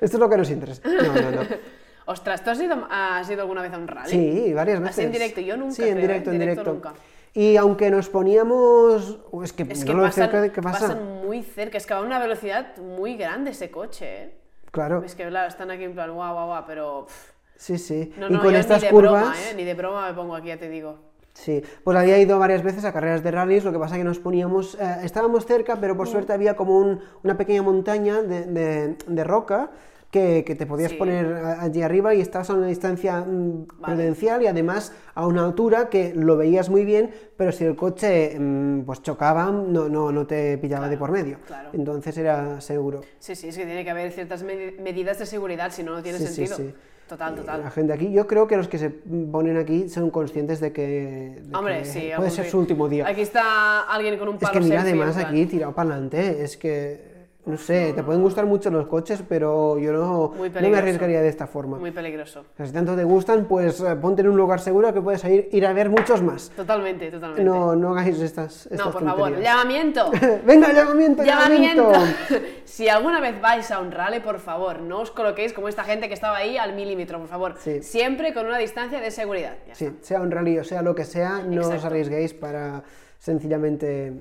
Esto 0.00 0.16
es 0.16 0.20
lo 0.20 0.30
que 0.30 0.36
nos 0.38 0.48
interesa. 0.50 0.80
No, 0.88 1.12
no, 1.12 1.30
no. 1.32 1.40
Ostras, 2.08 2.42
¿tú 2.42 2.48
has 2.50 2.58
ido, 2.60 2.86
has 2.90 3.28
ido 3.28 3.42
alguna 3.42 3.60
vez 3.60 3.70
a 3.74 3.76
un 3.76 3.86
rally? 3.86 4.08
Sí, 4.10 4.54
varias 4.54 4.80
veces. 4.80 4.96
¿Así 4.96 5.04
en 5.06 5.12
directo? 5.12 5.40
Yo 5.42 5.58
nunca, 5.58 5.74
Sí, 5.74 5.82
en 5.82 5.88
creo, 5.90 5.98
¿eh? 5.98 6.02
directo, 6.08 6.30
en 6.32 6.38
Directo 6.38 6.62
directo. 6.62 6.88
nunca. 6.88 7.00
Y 7.34 7.56
aunque 7.58 7.90
nos 7.90 8.08
poníamos. 8.08 9.18
Es 9.44 9.52
que, 9.52 9.64
Es 9.64 9.80
no 9.80 9.86
que 9.86 9.92
de 9.94 10.00
pasan, 10.00 10.12
cerca 10.24 10.40
de- 10.40 10.50
¿qué 10.52 10.62
pasa? 10.62 10.80
pasan 10.88 11.04
muy 11.26 11.42
cerca, 11.42 11.76
es 11.76 11.86
que 11.86 11.92
va 11.92 12.00
a 12.00 12.02
una 12.02 12.18
velocidad 12.18 12.76
muy 12.78 13.16
grande 13.18 13.50
ese 13.50 13.70
coche, 13.70 14.22
¿eh? 14.24 14.34
Claro, 14.70 15.02
Es 15.04 15.14
que 15.14 15.26
claro, 15.28 15.48
están 15.48 15.70
aquí 15.70 15.84
en 15.84 15.92
plan 15.92 16.12
guau, 16.14 16.32
guau, 16.34 16.46
guau, 16.46 16.64
pero... 16.66 17.04
pff, 17.06 17.30
sí, 17.56 17.76
sí. 17.78 18.12
No, 18.18 18.28
y 18.28 18.32
no, 18.32 18.40
con 18.42 18.52
yo 18.52 18.58
estas 18.58 18.80
ni 18.82 18.88
de 18.88 18.94
curvas. 18.94 19.12
broma, 19.22 19.34
¿eh? 19.50 19.54
Ni 19.54 19.64
de 19.64 19.74
broma 19.74 20.08
me 20.08 20.14
pongo 20.14 20.34
aquí, 20.34 20.48
ya 20.48 20.56
te 20.56 20.70
digo. 20.70 20.98
Sí, 21.34 21.62
pues 21.84 21.96
había 21.96 22.18
ido 22.18 22.38
varias 22.38 22.62
veces 22.62 22.84
a 22.86 22.92
carreras 22.92 23.22
de 23.22 23.30
rallies, 23.30 23.64
lo 23.64 23.70
que 23.72 23.78
pasa 23.78 23.96
que 23.96 24.02
nos 24.04 24.18
poníamos, 24.18 24.74
eh, 24.80 24.96
estábamos 25.04 25.44
cerca, 25.46 25.76
pero 25.76 25.94
Mm. 25.94 25.96
por 25.98 26.08
suerte 26.08 26.32
había 26.32 26.56
como 26.56 26.76
un- 26.78 27.00
una 27.22 27.36
pequeña 27.36 27.62
montaña 27.62 28.22
de, 28.22 28.44
de- 28.46 28.96
de 29.06 29.24
roca 29.24 29.70
que, 30.10 30.42
que 30.44 30.54
te 30.54 30.64
podías 30.64 30.92
Sí. 30.92 30.96
poner 30.96 31.34
allí 31.60 31.82
arriba 31.82 32.14
y 32.14 32.20
estabas 32.22 32.48
a 32.48 32.54
una 32.54 32.66
distancia 32.66 33.20
mm, 33.20 33.66
Vale. 33.78 33.94
prudencial 33.94 34.42
y 34.42 34.46
además 34.46 34.92
a 35.14 35.26
una 35.26 35.44
altura 35.44 35.90
que 35.90 36.14
lo 36.14 36.36
veías 36.38 36.70
muy 36.70 36.84
bien, 36.86 37.10
pero 37.36 37.52
si 37.52 37.64
el 37.64 37.76
coche 37.76 38.34
mm, 38.38 38.84
pues 38.86 39.02
chocaba, 39.02 39.50
no, 39.50 39.88
no, 39.90 40.10
no 40.10 40.26
te 40.26 40.56
pillaba 40.58 40.88
de 40.88 40.96
por 40.96 41.10
medio. 41.10 41.38
claro. 41.46 41.70
Entonces 41.74 42.16
era 42.16 42.60
seguro. 42.62 43.02
Sí, 43.18 43.34
sí, 43.34 43.48
es 43.48 43.58
que 43.58 43.66
tiene 43.66 43.84
que 43.84 43.90
haber 43.90 44.10
ciertas 44.12 44.44
medi- 44.44 44.78
medidas 44.80 45.18
de 45.18 45.26
seguridad, 45.26 45.70
si 45.72 45.82
no, 45.82 45.92
no 45.94 46.02
tiene 46.02 46.18
Sí, 46.18 46.26
sentido. 46.26 46.56
sí. 46.56 46.74
Total, 47.06 47.34
La 47.36 47.40
total. 47.40 47.70
gente 47.70 47.92
aquí, 47.94 48.12
yo 48.12 48.26
creo 48.26 48.46
que 48.46 48.54
los 48.58 48.68
que 48.68 48.76
se 48.76 48.90
ponen 48.90 49.56
aquí 49.56 49.88
son 49.88 50.10
conscientes 50.10 50.60
de 50.60 50.72
que, 50.72 51.40
de 51.42 51.56
Hombre, 51.56 51.78
que 51.78 51.84
sí. 51.86 52.10
puede 52.14 52.30
ser 52.30 52.44
su 52.50 52.58
último 52.58 52.86
día. 52.86 53.06
Aquí 53.08 53.22
está 53.22 53.80
alguien 53.90 54.18
con 54.18 54.28
un 54.28 54.34
Es 54.34 54.42
palo 54.42 54.52
que 54.52 54.60
mira, 54.60 54.82
selfie, 54.82 55.02
además 55.02 55.16
aquí 55.16 55.46
tirado 55.46 55.74
para 55.74 55.90
adelante, 55.92 56.42
es 56.44 56.58
que, 56.58 57.07
no 57.48 57.56
sé, 57.56 57.92
te 57.94 58.02
pueden 58.02 58.22
gustar 58.22 58.44
mucho 58.46 58.70
los 58.70 58.86
coches, 58.86 59.22
pero 59.28 59.78
yo 59.78 59.92
no, 59.92 60.34
no 60.36 60.68
me 60.68 60.76
arriesgaría 60.76 61.20
de 61.22 61.28
esta 61.28 61.46
forma. 61.46 61.78
Muy 61.78 61.90
peligroso. 61.90 62.40
O 62.40 62.56
sea, 62.56 62.66
si 62.66 62.72
tanto 62.72 62.94
te 62.94 63.04
gustan, 63.04 63.46
pues 63.46 63.80
eh, 63.80 63.96
ponte 63.96 64.20
en 64.22 64.28
un 64.28 64.36
lugar 64.36 64.60
seguro 64.60 64.92
que 64.92 65.00
puedes 65.00 65.24
ir, 65.24 65.48
ir 65.50 65.66
a 65.66 65.72
ver 65.72 65.88
muchos 65.88 66.22
más. 66.22 66.50
Totalmente, 66.54 67.10
totalmente. 67.10 67.42
No, 67.42 67.74
no 67.74 67.90
hagáis 67.96 68.20
estas, 68.20 68.66
estas 68.66 68.86
No, 68.86 68.92
por 68.92 69.02
favor, 69.04 69.40
llamamiento. 69.40 70.10
Venga, 70.46 70.72
llamamiento, 70.72 71.22
¡Llamamiento! 71.24 71.90
llamamiento. 71.90 72.46
si 72.64 72.88
alguna 72.88 73.20
vez 73.20 73.40
vais 73.40 73.70
a 73.70 73.80
un 73.80 73.90
rally, 73.90 74.20
por 74.20 74.38
favor, 74.38 74.80
no 74.80 75.00
os 75.00 75.10
coloquéis 75.10 75.52
como 75.54 75.68
esta 75.68 75.84
gente 75.84 76.08
que 76.08 76.14
estaba 76.14 76.36
ahí 76.36 76.58
al 76.58 76.74
milímetro, 76.74 77.18
por 77.18 77.28
favor. 77.28 77.54
Sí. 77.58 77.82
Siempre 77.82 78.34
con 78.34 78.46
una 78.46 78.58
distancia 78.58 79.00
de 79.00 79.10
seguridad. 79.10 79.56
Ya 79.66 79.74
Sí, 79.74 79.90
sea 80.02 80.20
un 80.20 80.30
rally 80.30 80.58
o 80.58 80.64
sea 80.64 80.82
lo 80.82 80.94
que 80.94 81.04
sea, 81.04 81.42
no 81.42 81.62
os 81.66 81.84
arriesguéis 81.84 82.34
para 82.34 82.82
sencillamente, 83.18 84.12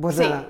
pues 0.00 0.16
Sí. 0.16 0.22
nada, 0.22 0.48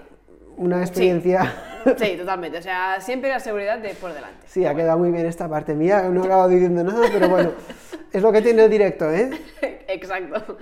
una 0.60 0.80
experiencia... 0.80 1.52
Sí, 1.96 2.14
totalmente. 2.18 2.58
O 2.58 2.62
sea, 2.62 3.00
siempre 3.00 3.30
la 3.30 3.40
seguridad 3.40 3.78
de 3.78 3.94
por 3.94 4.12
delante. 4.12 4.46
Sí, 4.46 4.66
ha 4.66 4.74
quedado 4.74 4.98
muy 4.98 5.10
bien 5.10 5.24
esta 5.24 5.48
parte 5.48 5.74
mía, 5.74 6.02
no 6.10 6.22
he 6.22 6.26
acabado 6.26 6.50
diciendo 6.50 6.84
nada, 6.84 7.08
pero 7.10 7.28
bueno, 7.30 7.52
es 8.12 8.22
lo 8.22 8.30
que 8.30 8.42
tiene 8.42 8.64
el 8.64 8.70
directo, 8.70 9.10
¿eh? 9.10 9.30
Exacto. 9.88 10.58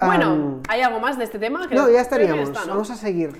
Bueno, 0.00 0.60
¿hay 0.68 0.82
algo 0.82 1.00
más 1.00 1.16
de 1.16 1.24
este 1.24 1.38
tema? 1.38 1.60
No, 1.62 1.68
Creo- 1.68 1.78
ya 1.78 1.84
creo 1.86 1.94
que 1.96 2.00
estaríamos, 2.02 2.48
está, 2.50 2.60
¿no? 2.66 2.72
vamos 2.72 2.90
a 2.90 2.96
seguir. 2.96 3.30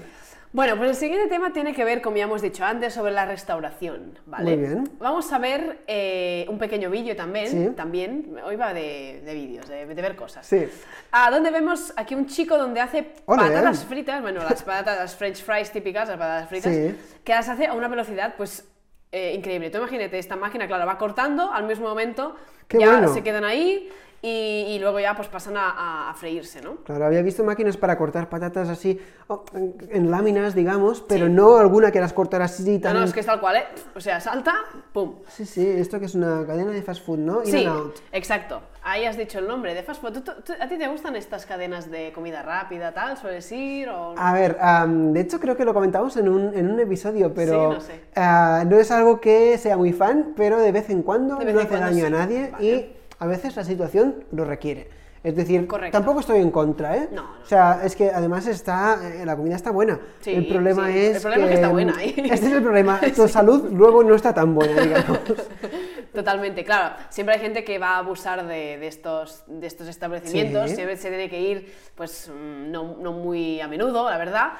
Bueno, 0.51 0.77
pues 0.79 0.89
el 0.91 0.97
siguiente 0.97 1.29
tema 1.29 1.53
tiene 1.53 1.75
que 1.75 1.85
ver, 1.85 2.01
como 2.01 2.17
ya 2.17 2.25
hemos 2.25 2.41
dicho 2.41 2.65
antes, 2.65 2.95
sobre 2.95 3.13
la 3.13 3.27
restauración, 3.27 4.19
¿vale? 4.25 4.57
Muy 4.57 4.67
bien. 4.67 4.91
Vamos 4.99 5.31
a 5.33 5.39
ver 5.39 5.81
eh, 5.87 6.47
un 6.49 6.59
pequeño 6.59 6.89
vídeo 6.89 7.15
también, 7.15 7.47
Sí. 7.49 7.69
también, 7.77 8.35
hoy 8.45 8.57
va 8.57 8.73
de, 8.73 9.21
de 9.25 9.35
vídeos, 9.35 9.69
de, 9.69 9.85
de 9.85 10.03
ver 10.03 10.17
cosas. 10.17 10.47
Sí. 10.47 10.67
Ah, 11.13 11.31
donde 11.31 11.51
vemos 11.51 11.93
aquí 11.97 12.15
un 12.15 12.27
chico 12.27 12.57
donde 12.57 12.81
hace 12.81 13.03
patatas 13.27 13.85
fritas, 13.85 14.23
bueno, 14.23 14.43
las 14.43 14.63
patatas, 14.63 14.99
las 14.99 15.15
french 15.17 15.43
fries 15.43 15.71
típicas, 15.71 16.09
las 16.09 16.17
patatas 16.17 16.49
fritas, 16.49 16.75
Sí. 16.75 16.97
que 17.23 17.33
las 17.35 17.47
hace 17.51 17.67
a 17.67 17.75
una 17.75 17.89
velocidad, 17.89 18.35
pues, 18.39 18.67
eh, 19.13 19.35
increíble. 19.37 19.69
Tú 19.69 19.79
imagínate, 19.79 20.19
esta 20.19 20.37
máquina, 20.37 20.67
claro, 20.67 20.87
va 20.87 20.97
cortando 20.97 21.53
al 21.53 21.65
mismo 21.65 21.89
momento, 21.89 22.37
Qué 22.69 22.79
ya 22.79 22.91
bueno. 22.91 23.13
se 23.13 23.23
quedan 23.23 23.45
ahí 23.45 23.91
y, 24.21 24.29
y 24.69 24.79
luego 24.81 24.99
ya 24.99 25.15
pues 25.15 25.29
pasan 25.29 25.57
a, 25.57 26.11
a- 26.11 26.15
freírse, 26.15 26.61
¿no? 26.61 26.77
Claro, 26.85 27.05
había 27.07 27.23
visto 27.23 27.45
máquinas 27.45 27.77
para 27.77 27.97
cortar 27.97 28.29
patatas 28.29 28.69
así, 28.69 28.99
oh, 29.29 29.45
en, 29.55 29.77
en 29.91 30.11
láminas, 30.11 30.55
digamos, 30.55 31.01
pero 31.03 31.29
no 31.29 31.59
alguna 31.59 31.93
que 31.93 32.01
las 32.01 32.13
cortara 32.13 32.47
así 32.47 32.75
No, 32.77 32.81
tan... 32.81 32.95
no, 32.95 33.05
es 33.05 33.13
que 33.13 33.21
es 33.21 33.27
tal 33.27 33.39
cual, 33.41 33.57
¿eh? 33.57 33.65
O 33.95 34.01
sea, 34.01 34.21
salta, 34.21 34.55
pum. 34.93 35.17
Sí, 35.29 35.45
sí, 35.47 35.65
esto 35.67 36.01
que 36.01 36.07
es 36.07 36.15
una 36.17 36.45
cadena 36.47 36.73
de 36.73 36.83
fast 36.83 37.05
food, 37.07 37.19
¿no? 37.19 37.41
In 37.45 37.47
Sí, 37.47 37.65
and 37.65 37.77
out. 37.77 37.97
exacto. 38.13 38.61
Ahí 38.83 39.05
has 39.05 39.17
dicho 39.19 39.39
el 39.39 39.47
nombre 39.47 39.75
de 39.75 39.83
fast 39.83 40.01
food. 40.01 40.13
¿Tú- 40.15 40.21
tú- 40.23 40.33
tú- 40.45 40.53
¿A 40.59 40.67
ti 40.67 40.79
te 40.79 40.89
gustan 40.89 41.15
estas 41.15 41.45
cadenas 41.47 41.91
de 41.91 42.11
comida 42.13 42.43
rápida, 42.43 42.93
tal? 42.95 43.17
¿Sueles 43.19 43.53
ir 43.53 43.89
o 43.91 44.15
no? 44.15 44.21
A 44.21 44.33
ver, 44.33 44.57
am, 44.61 45.13
de 45.13 45.21
hecho 45.21 45.39
creo 45.39 45.57
que 45.57 45.65
lo 45.65 45.75
comentamos 45.75 46.17
en 46.17 46.29
un, 46.29 46.55
en 46.57 46.71
un 46.71 46.81
episodio, 46.81 47.33
pero 47.35 47.53
Sí, 47.71 47.75
no 47.77 47.81
sé. 47.81 48.01
ah, 48.17 48.65
no 48.67 48.79
es 48.79 48.91
algo 48.91 49.21
que 49.21 49.59
sea 49.59 49.77
muy 49.77 49.93
fan, 49.93 50.33
pero 50.37 50.59
de 50.59 50.73
vez 50.73 50.89
en 50.91 51.03
cuando 51.03 51.37
vez 51.37 51.45
no 51.47 51.51
en 51.53 51.59
hace 51.59 51.69
cuando 51.69 51.87
daño 51.87 52.01
sí. 52.01 52.07
a 52.07 52.11
nadie 52.11 52.51
Vale. 52.51 52.65
y 52.67 52.98
a 53.19 53.27
veces 53.27 53.57
la 53.57 53.65
situación 53.65 54.25
lo 54.33 54.45
requiere. 54.45 54.89
Es 55.29 55.37
decir, 55.37 55.67
Correcto. 55.67 55.97
tampoco 55.99 56.21
estoy 56.21 56.41
en 56.41 56.51
contra, 56.51 56.97
¿eh? 56.97 57.09
No, 57.13 57.23
no. 57.23 57.43
O 57.43 57.47
sea, 57.47 57.81
es 57.85 57.95
que 57.95 58.11
además 58.11 58.47
está, 58.47 58.99
eh, 59.03 59.27
la 59.27 59.37
comida 59.37 59.57
está 59.57 59.71
buena. 59.71 60.01
Sí, 60.21 60.33
el 60.35 60.47
problema 60.47 60.87
sí. 60.89 60.99
es 60.99 61.17
El 61.17 61.23
problema 61.23 61.45
es 61.45 61.49
que 61.51 61.55
está 61.55 61.69
buena, 61.69 62.03
¿eh? 62.03 62.15
Este 62.33 62.47
es 62.47 62.53
el 62.53 62.63
problema. 62.63 63.01
Tu 63.15 63.29
salud 63.29 63.69
luego 63.73 64.03
no 64.03 64.15
está 64.15 64.33
tan 64.33 64.55
buena, 64.55 64.81
digamos. 64.81 65.19
Totalmente, 66.15 66.65
claro. 66.65 66.97
Siempre 67.11 67.35
hay 67.35 67.41
gente 67.41 67.63
que 67.63 67.79
va 67.79 67.91
a 67.91 67.99
abusar 67.99 68.47
de, 68.47 68.79
de 68.79 68.87
estos, 68.87 69.45
de 69.47 69.67
estos 69.67 69.87
establecimientos. 69.89 70.71
Sí. 70.71 70.77
Siempre 70.77 70.97
se 70.97 71.09
tiene 71.11 71.29
que 71.29 71.41
ir, 71.41 71.75
pues, 71.95 72.29
mm, 72.29 72.71
no, 72.71 72.97
no 72.99 73.13
muy 73.13 73.61
a 73.61 73.69
menudo, 73.69 74.09
la 74.09 74.17
verdad. 74.17 74.53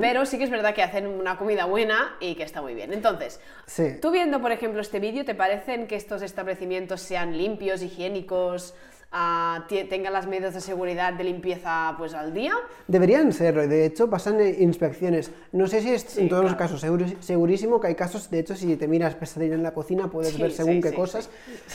Pero 0.00 0.24
sí 0.26 0.38
que 0.38 0.44
es 0.44 0.50
verdad 0.50 0.74
que 0.74 0.82
hacen 0.82 1.06
una 1.06 1.36
comida 1.36 1.66
buena 1.66 2.16
y 2.20 2.34
que 2.34 2.42
está 2.42 2.62
muy 2.62 2.74
bien. 2.74 2.92
Entonces, 2.92 3.40
Sí. 3.66 3.98
tú 4.00 4.10
viendo, 4.10 4.40
por 4.40 4.52
ejemplo, 4.52 4.80
este 4.80 4.98
vídeo, 4.98 5.24
¿te 5.24 5.34
parecen 5.34 5.86
que 5.86 5.96
estos 5.96 6.22
establecimientos 6.22 7.00
sean 7.02 7.36
limpios, 7.36 7.82
higiénicos, 7.82 8.74
ah, 9.16 9.64
tie- 9.68 9.88
tengan 9.88 10.12
las 10.12 10.26
medidas 10.26 10.52
de 10.54 10.60
seguridad 10.60 11.12
de 11.14 11.22
limpieza 11.24 11.94
pues 11.96 12.12
al 12.14 12.34
día? 12.34 12.52
Deberían 12.88 13.32
serlo, 13.32 13.62
y 13.64 13.68
de 13.68 13.86
hecho 13.86 14.10
pasan 14.10 14.40
eh, 14.40 14.56
inspecciones. 14.58 15.30
No 15.52 15.66
sé 15.68 15.80
si 15.80 15.90
es 15.94 16.18
en 16.18 16.28
todos 16.28 16.42
los 16.44 16.56
casos, 16.56 16.80
seguro- 16.80 17.06
segurísimo 17.20 17.80
que 17.80 17.86
hay 17.86 17.94
casos, 17.94 18.28
de 18.30 18.40
hecho, 18.40 18.56
si 18.56 18.76
te 18.76 18.88
miras 18.88 19.14
pesadilla 19.14 19.54
en 19.54 19.62
la 19.62 19.72
cocina 19.72 20.08
puedes 20.10 20.32
Sí, 20.34 20.42
ver 20.42 20.50
según 20.50 20.82
qué 20.82 20.90
sí, 20.90 20.96
cosas, 20.96 21.30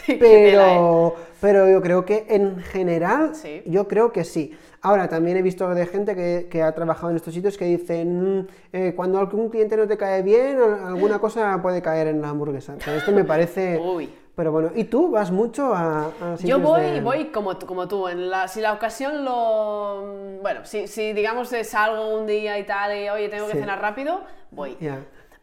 qué 0.06 0.18
pero, 0.20 1.16
pero 1.40 1.70
yo 1.70 1.82
creo 1.82 2.04
que 2.06 2.26
en 2.30 2.60
general, 2.60 3.34
Sí. 3.36 3.64
yo 3.66 3.88
creo 3.88 4.12
que 4.12 4.24
sí. 4.26 4.52
Ahora, 4.82 5.10
también 5.10 5.36
he 5.38 5.42
visto 5.42 5.68
de 5.74 5.86
gente 5.86 6.16
que, 6.16 6.48
que 6.50 6.62
ha 6.64 6.74
trabajado 6.74 7.10
en 7.10 7.16
estos 7.18 7.34
sitios 7.34 7.58
que 7.58 7.66
dicen, 7.66 8.40
"Mm, 8.42 8.48
eh, 8.74 8.94
cuando 8.96 9.20
algún 9.20 9.50
cliente 9.50 9.76
no 9.76 9.88
te 9.88 9.98
cae 9.98 10.22
bien, 10.22 10.58
al- 10.58 10.88
alguna 10.88 11.20
cosa 11.20 11.62
puede 11.62 11.82
caer 11.82 12.08
en 12.08 12.22
la 12.22 12.30
hamburguesa. 12.30 12.76
Pero 12.84 12.98
esto 12.98 13.12
me 13.12 13.24
parece... 13.26 13.78
Uy. 13.84 14.10
Pero 14.40 14.54
bueno, 14.54 14.72
¿y 14.74 14.86
tú 14.86 15.12
vas 15.12 15.32
mucho 15.32 15.76
a, 15.76 16.06
a 16.22 16.36
Yo 16.38 16.60
voy, 16.60 16.80
de- 16.80 17.02
voy 17.02 17.26
como 17.26 17.58
tú, 17.58 17.66
como 17.66 17.90
tú. 17.90 18.08
En 18.08 18.30
la, 18.30 18.48
si 18.48 18.62
la 18.62 18.72
ocasión 18.72 19.26
lo. 19.26 20.40
Bueno, 20.42 20.62
si, 20.64 20.88
si 20.88 21.12
digamos 21.12 21.50
salgo 21.64 22.18
un 22.18 22.26
día 22.26 22.58
y 22.58 22.64
tal, 22.66 22.98
y 22.98 23.10
oye, 23.10 23.28
tengo 23.28 23.48
que 23.48 23.52
Sí. 23.56 23.60
cenar 23.60 23.82
rápido, 23.82 24.22
voy. 24.52 24.78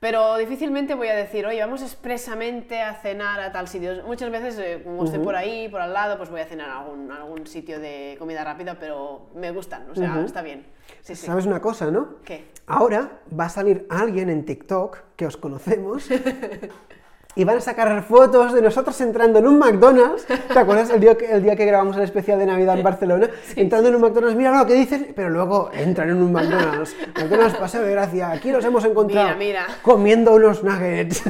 Pero 0.01 0.39
difícilmente 0.39 0.95
voy 0.95 1.09
a 1.09 1.15
decir, 1.15 1.45
oye, 1.45 1.61
vamos 1.61 1.83
expresamente 1.83 2.81
a 2.81 2.95
cenar 2.95 3.39
a 3.41 3.53
tal 3.53 3.69
sitio. 3.69 4.03
Muchas 4.07 4.31
veces, 4.31 4.59
eh, 4.59 4.81
como 4.83 5.05
estoy 5.05 5.21
por 5.21 5.37
ahí, 5.37 5.69
por 5.69 5.83
al 5.83 5.93
lado, 5.93 6.17
pues 6.17 6.31
voy 6.31 6.41
a 6.41 6.47
cenar 6.47 6.71
a 6.71 6.79
algún, 6.81 7.13
a 7.13 7.17
algún 7.17 7.47
sitio 7.47 7.79
de 7.79 8.17
comida 8.19 8.45
rápida, 8.45 8.79
pero 8.81 9.27
me 9.35 9.51
gustan, 9.51 9.91
o 9.91 9.95
sea, 9.95 10.23
está 10.25 10.41
bien. 10.41 10.65
Sí, 11.03 11.15
sí. 11.15 11.27
¿Sabes 11.27 11.45
una 11.45 11.61
cosa, 11.61 11.91
no? 11.91 12.15
¿Qué? 12.25 12.47
Ahora 12.67 13.21
va 13.39 13.45
a 13.45 13.49
salir 13.51 13.87
alguien 13.91 14.31
en 14.31 14.47
TikTok 14.47 15.01
que 15.17 15.27
os 15.27 15.37
conocemos 15.37 16.09
y 17.37 17.45
van 17.45 17.59
a 17.59 17.61
sacar 17.61 18.03
fotos 18.03 18.53
de 18.55 18.63
nosotros 18.63 18.99
entrando 19.03 19.39
en 19.39 19.47
un 19.47 19.59
McDonald's. 19.59 20.27
¿Te 20.27 20.59
acuerdas 20.59 20.91
el 20.91 21.01
día 21.01 21.17
que, 21.17 21.31
el 21.31 21.43
día 21.43 21.55
que 21.55 21.67
grabamos 21.67 21.97
el 21.97 22.03
especial 22.03 22.39
de 22.39 22.47
Navidad 22.47 22.77
en 22.79 22.83
Barcelona? 22.83 23.31
entrando 23.55 23.91
en 23.91 23.95
un 23.95 24.01
McDonald's, 24.01 24.37
mira 24.37 24.59
lo 24.59 24.67
que 24.67 24.75
dicen, 24.75 25.13
pero 25.15 25.29
luego 25.29 25.71
entran 25.73 26.09
en 26.11 26.23
un 26.23 26.33
McDonald's. 26.33 26.97
McDonald's 27.15 27.57
Paseo 27.59 27.83
de 27.83 27.93
Gracia, 27.93 28.31
aquí 28.31 28.51
los 28.51 28.65
hemos 28.65 28.85
encontrado 28.85 29.37
Mira, 29.37 29.67
mira. 29.67 29.67
comiendo 29.83 30.35
unos 30.35 30.65
nuggets. 30.65 31.23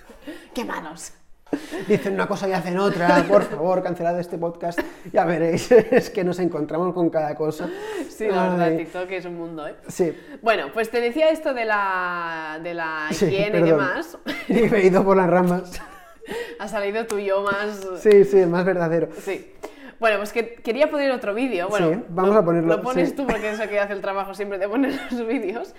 ¡Qué 0.54 0.64
manos! 0.64 1.12
Dicen 1.88 2.14
una 2.14 2.26
cosa 2.26 2.48
y 2.48 2.52
hacen 2.52 2.78
otra, 2.78 3.24
por 3.28 3.42
favor, 3.44 3.82
cancelad 3.82 4.18
este 4.18 4.38
podcast. 4.38 4.80
Ya 5.12 5.24
veréis, 5.24 5.70
es 5.90 6.10
que 6.10 6.24
nos 6.24 6.38
encontramos 6.38 6.94
con 6.94 7.10
cada 7.10 7.34
cosa. 7.34 7.68
Sí, 8.08 8.26
la 8.28 8.50
verdad, 8.50 8.68
Ay, 8.68 8.76
TikTok 8.78 9.10
es 9.10 9.24
un 9.26 9.36
mundo, 9.36 9.66
¿eh? 9.66 9.74
Sí. 9.88 10.16
Bueno, 10.40 10.68
pues 10.72 10.90
te 10.90 11.00
decía 11.00 11.30
esto 11.30 11.52
de 11.54 11.64
la, 11.64 12.60
de 12.62 12.74
la 12.74 13.08
Sí, 13.10 13.26
higiene 13.26 13.60
y 13.60 13.62
demás. 13.62 14.18
Y 14.48 14.54
me 14.62 14.78
he 14.78 14.86
ido 14.86 15.04
por 15.04 15.16
las 15.16 15.28
ramas. 15.28 15.80
Ha 16.58 16.68
salido 16.68 17.06
tu 17.06 17.18
yo 17.18 17.42
más... 17.42 17.80
Sí, 18.00 18.24
sí, 18.24 18.46
más 18.46 18.64
verdadero. 18.64 19.08
Sí. 19.24 19.52
Bueno, 20.02 20.16
pues 20.16 20.32
que 20.32 20.54
quería 20.54 20.90
poner 20.90 21.12
otro 21.12 21.32
vídeo. 21.32 21.68
Bueno, 21.68 21.90
Sí, 21.92 22.00
vamos 22.08 22.34
lo- 22.34 22.40
a 22.40 22.44
ponerlo, 22.44 22.76
Lo 22.76 22.82
pones 22.82 23.10
sí. 23.10 23.14
tú 23.14 23.24
porque 23.24 23.50
es 23.50 23.60
el 23.60 23.68
que 23.68 23.78
hace 23.78 23.92
el 23.92 24.00
trabajo 24.00 24.34
siempre 24.34 24.58
de 24.58 24.68
poner 24.68 24.90
los 25.12 25.24
vídeos. 25.28 25.76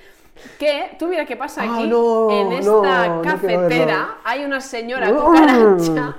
Que 0.58 0.96
tú 0.98 1.08
mira 1.08 1.26
qué 1.26 1.36
pasa 1.36 1.62
Ah, 1.64 1.76
aquí. 1.76 1.88
no, 1.88 2.32
en 2.32 2.50
no, 2.50 2.58
esta 2.86 3.08
no 3.10 3.22
cafetera 3.22 4.18
hay 4.24 4.46
una 4.46 4.62
señora 4.62 5.10
No. 5.10 5.26
cucaracha. 5.26 6.16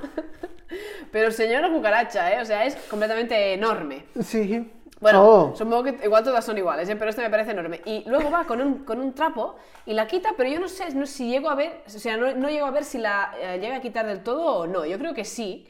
Pero 1.12 1.30
señora 1.32 1.70
cucaracha, 1.70 2.30
¿eh? 2.34 2.42
O 2.42 2.44
sea, 2.44 2.66
es 2.66 2.76
completamente 2.90 3.54
enorme. 3.54 4.04
Sí. 4.20 4.70
Bueno, 5.00 5.25
Oh. 5.26 5.56
supongo 5.56 5.84
que 5.84 5.96
igual 6.04 6.25
todas 6.25 6.44
son 6.44 6.58
iguales, 6.58 6.87
¿eh? 6.90 6.96
pero 6.96 7.08
este 7.08 7.23
me 7.23 7.30
parece 7.30 7.52
enorme. 7.52 7.80
Y 7.87 8.04
luego 8.06 8.30
va 8.30 8.44
con 8.44 8.61
un, 8.61 8.84
con 8.84 9.00
un 9.00 9.14
trapo 9.14 9.56
y 9.87 9.94
la 9.94 10.06
quita, 10.06 10.34
pero 10.37 10.50
yo 10.50 10.61
no 10.61 10.68
sé 10.68 10.94
no, 10.94 11.06
si 11.06 11.30
llego 11.30 11.49
a 11.49 11.54
ver, 11.54 11.80
o 11.87 11.90
sea, 11.90 12.18
no, 12.18 12.34
no 12.34 12.50
llego 12.50 12.66
a 12.66 12.70
ver 12.70 12.84
si 12.84 12.99
la 12.99 13.32
eh, 13.40 13.58
llega 13.62 13.76
a 13.76 13.80
quitar 13.80 14.06
del 14.06 14.23
todo 14.23 14.44
o 14.58 14.66
no. 14.66 14.84
Yo 14.84 14.99
creo 14.99 15.14
que 15.14 15.25
sí, 15.25 15.66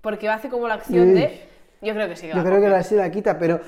porque 0.00 0.28
hace 0.28 0.48
como 0.48 0.66
la 0.66 0.74
acción 0.74 1.10
Uy. 1.10 1.14
de... 1.14 1.49
Yo 1.80 1.94
creo 1.94 2.08
que 2.08 2.16
sí. 2.16 2.28
que 2.28 2.36
Yo 2.36 2.44
creo 2.44 2.60
que 2.60 2.68
sí 2.82 2.94
la 2.94 3.10
quita, 3.10 3.38
pero 3.38 3.60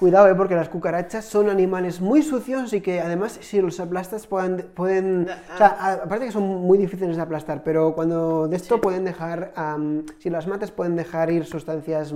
cuidado, 0.00 0.28
¿eh? 0.28 0.34
porque 0.34 0.54
las 0.56 0.70
cucarachas 0.70 1.26
son 1.26 1.50
animales 1.50 2.00
muy 2.00 2.22
sucios 2.22 2.72
y 2.72 2.80
que 2.80 3.00
además 3.00 3.38
si 3.42 3.60
los 3.60 3.78
aplastas 3.80 4.26
pueden... 4.26 4.56
pueden 4.74 5.28
o 5.54 5.56
sea, 5.58 5.76
a- 5.78 5.92
aparte 6.04 6.24
que 6.24 6.32
son 6.32 6.42
muy 6.42 6.78
difíciles 6.78 7.16
de 7.16 7.22
aplastar, 7.22 7.62
pero 7.62 7.94
cuando 7.94 8.48
de 8.48 8.56
esto 8.56 8.80
pueden 8.80 9.04
dejar, 9.04 9.52
am, 9.56 10.06
si 10.18 10.30
las 10.30 10.46
matas 10.46 10.70
pueden 10.70 10.96
dejar 10.96 11.30
ir 11.30 11.44
sustancias 11.44 12.14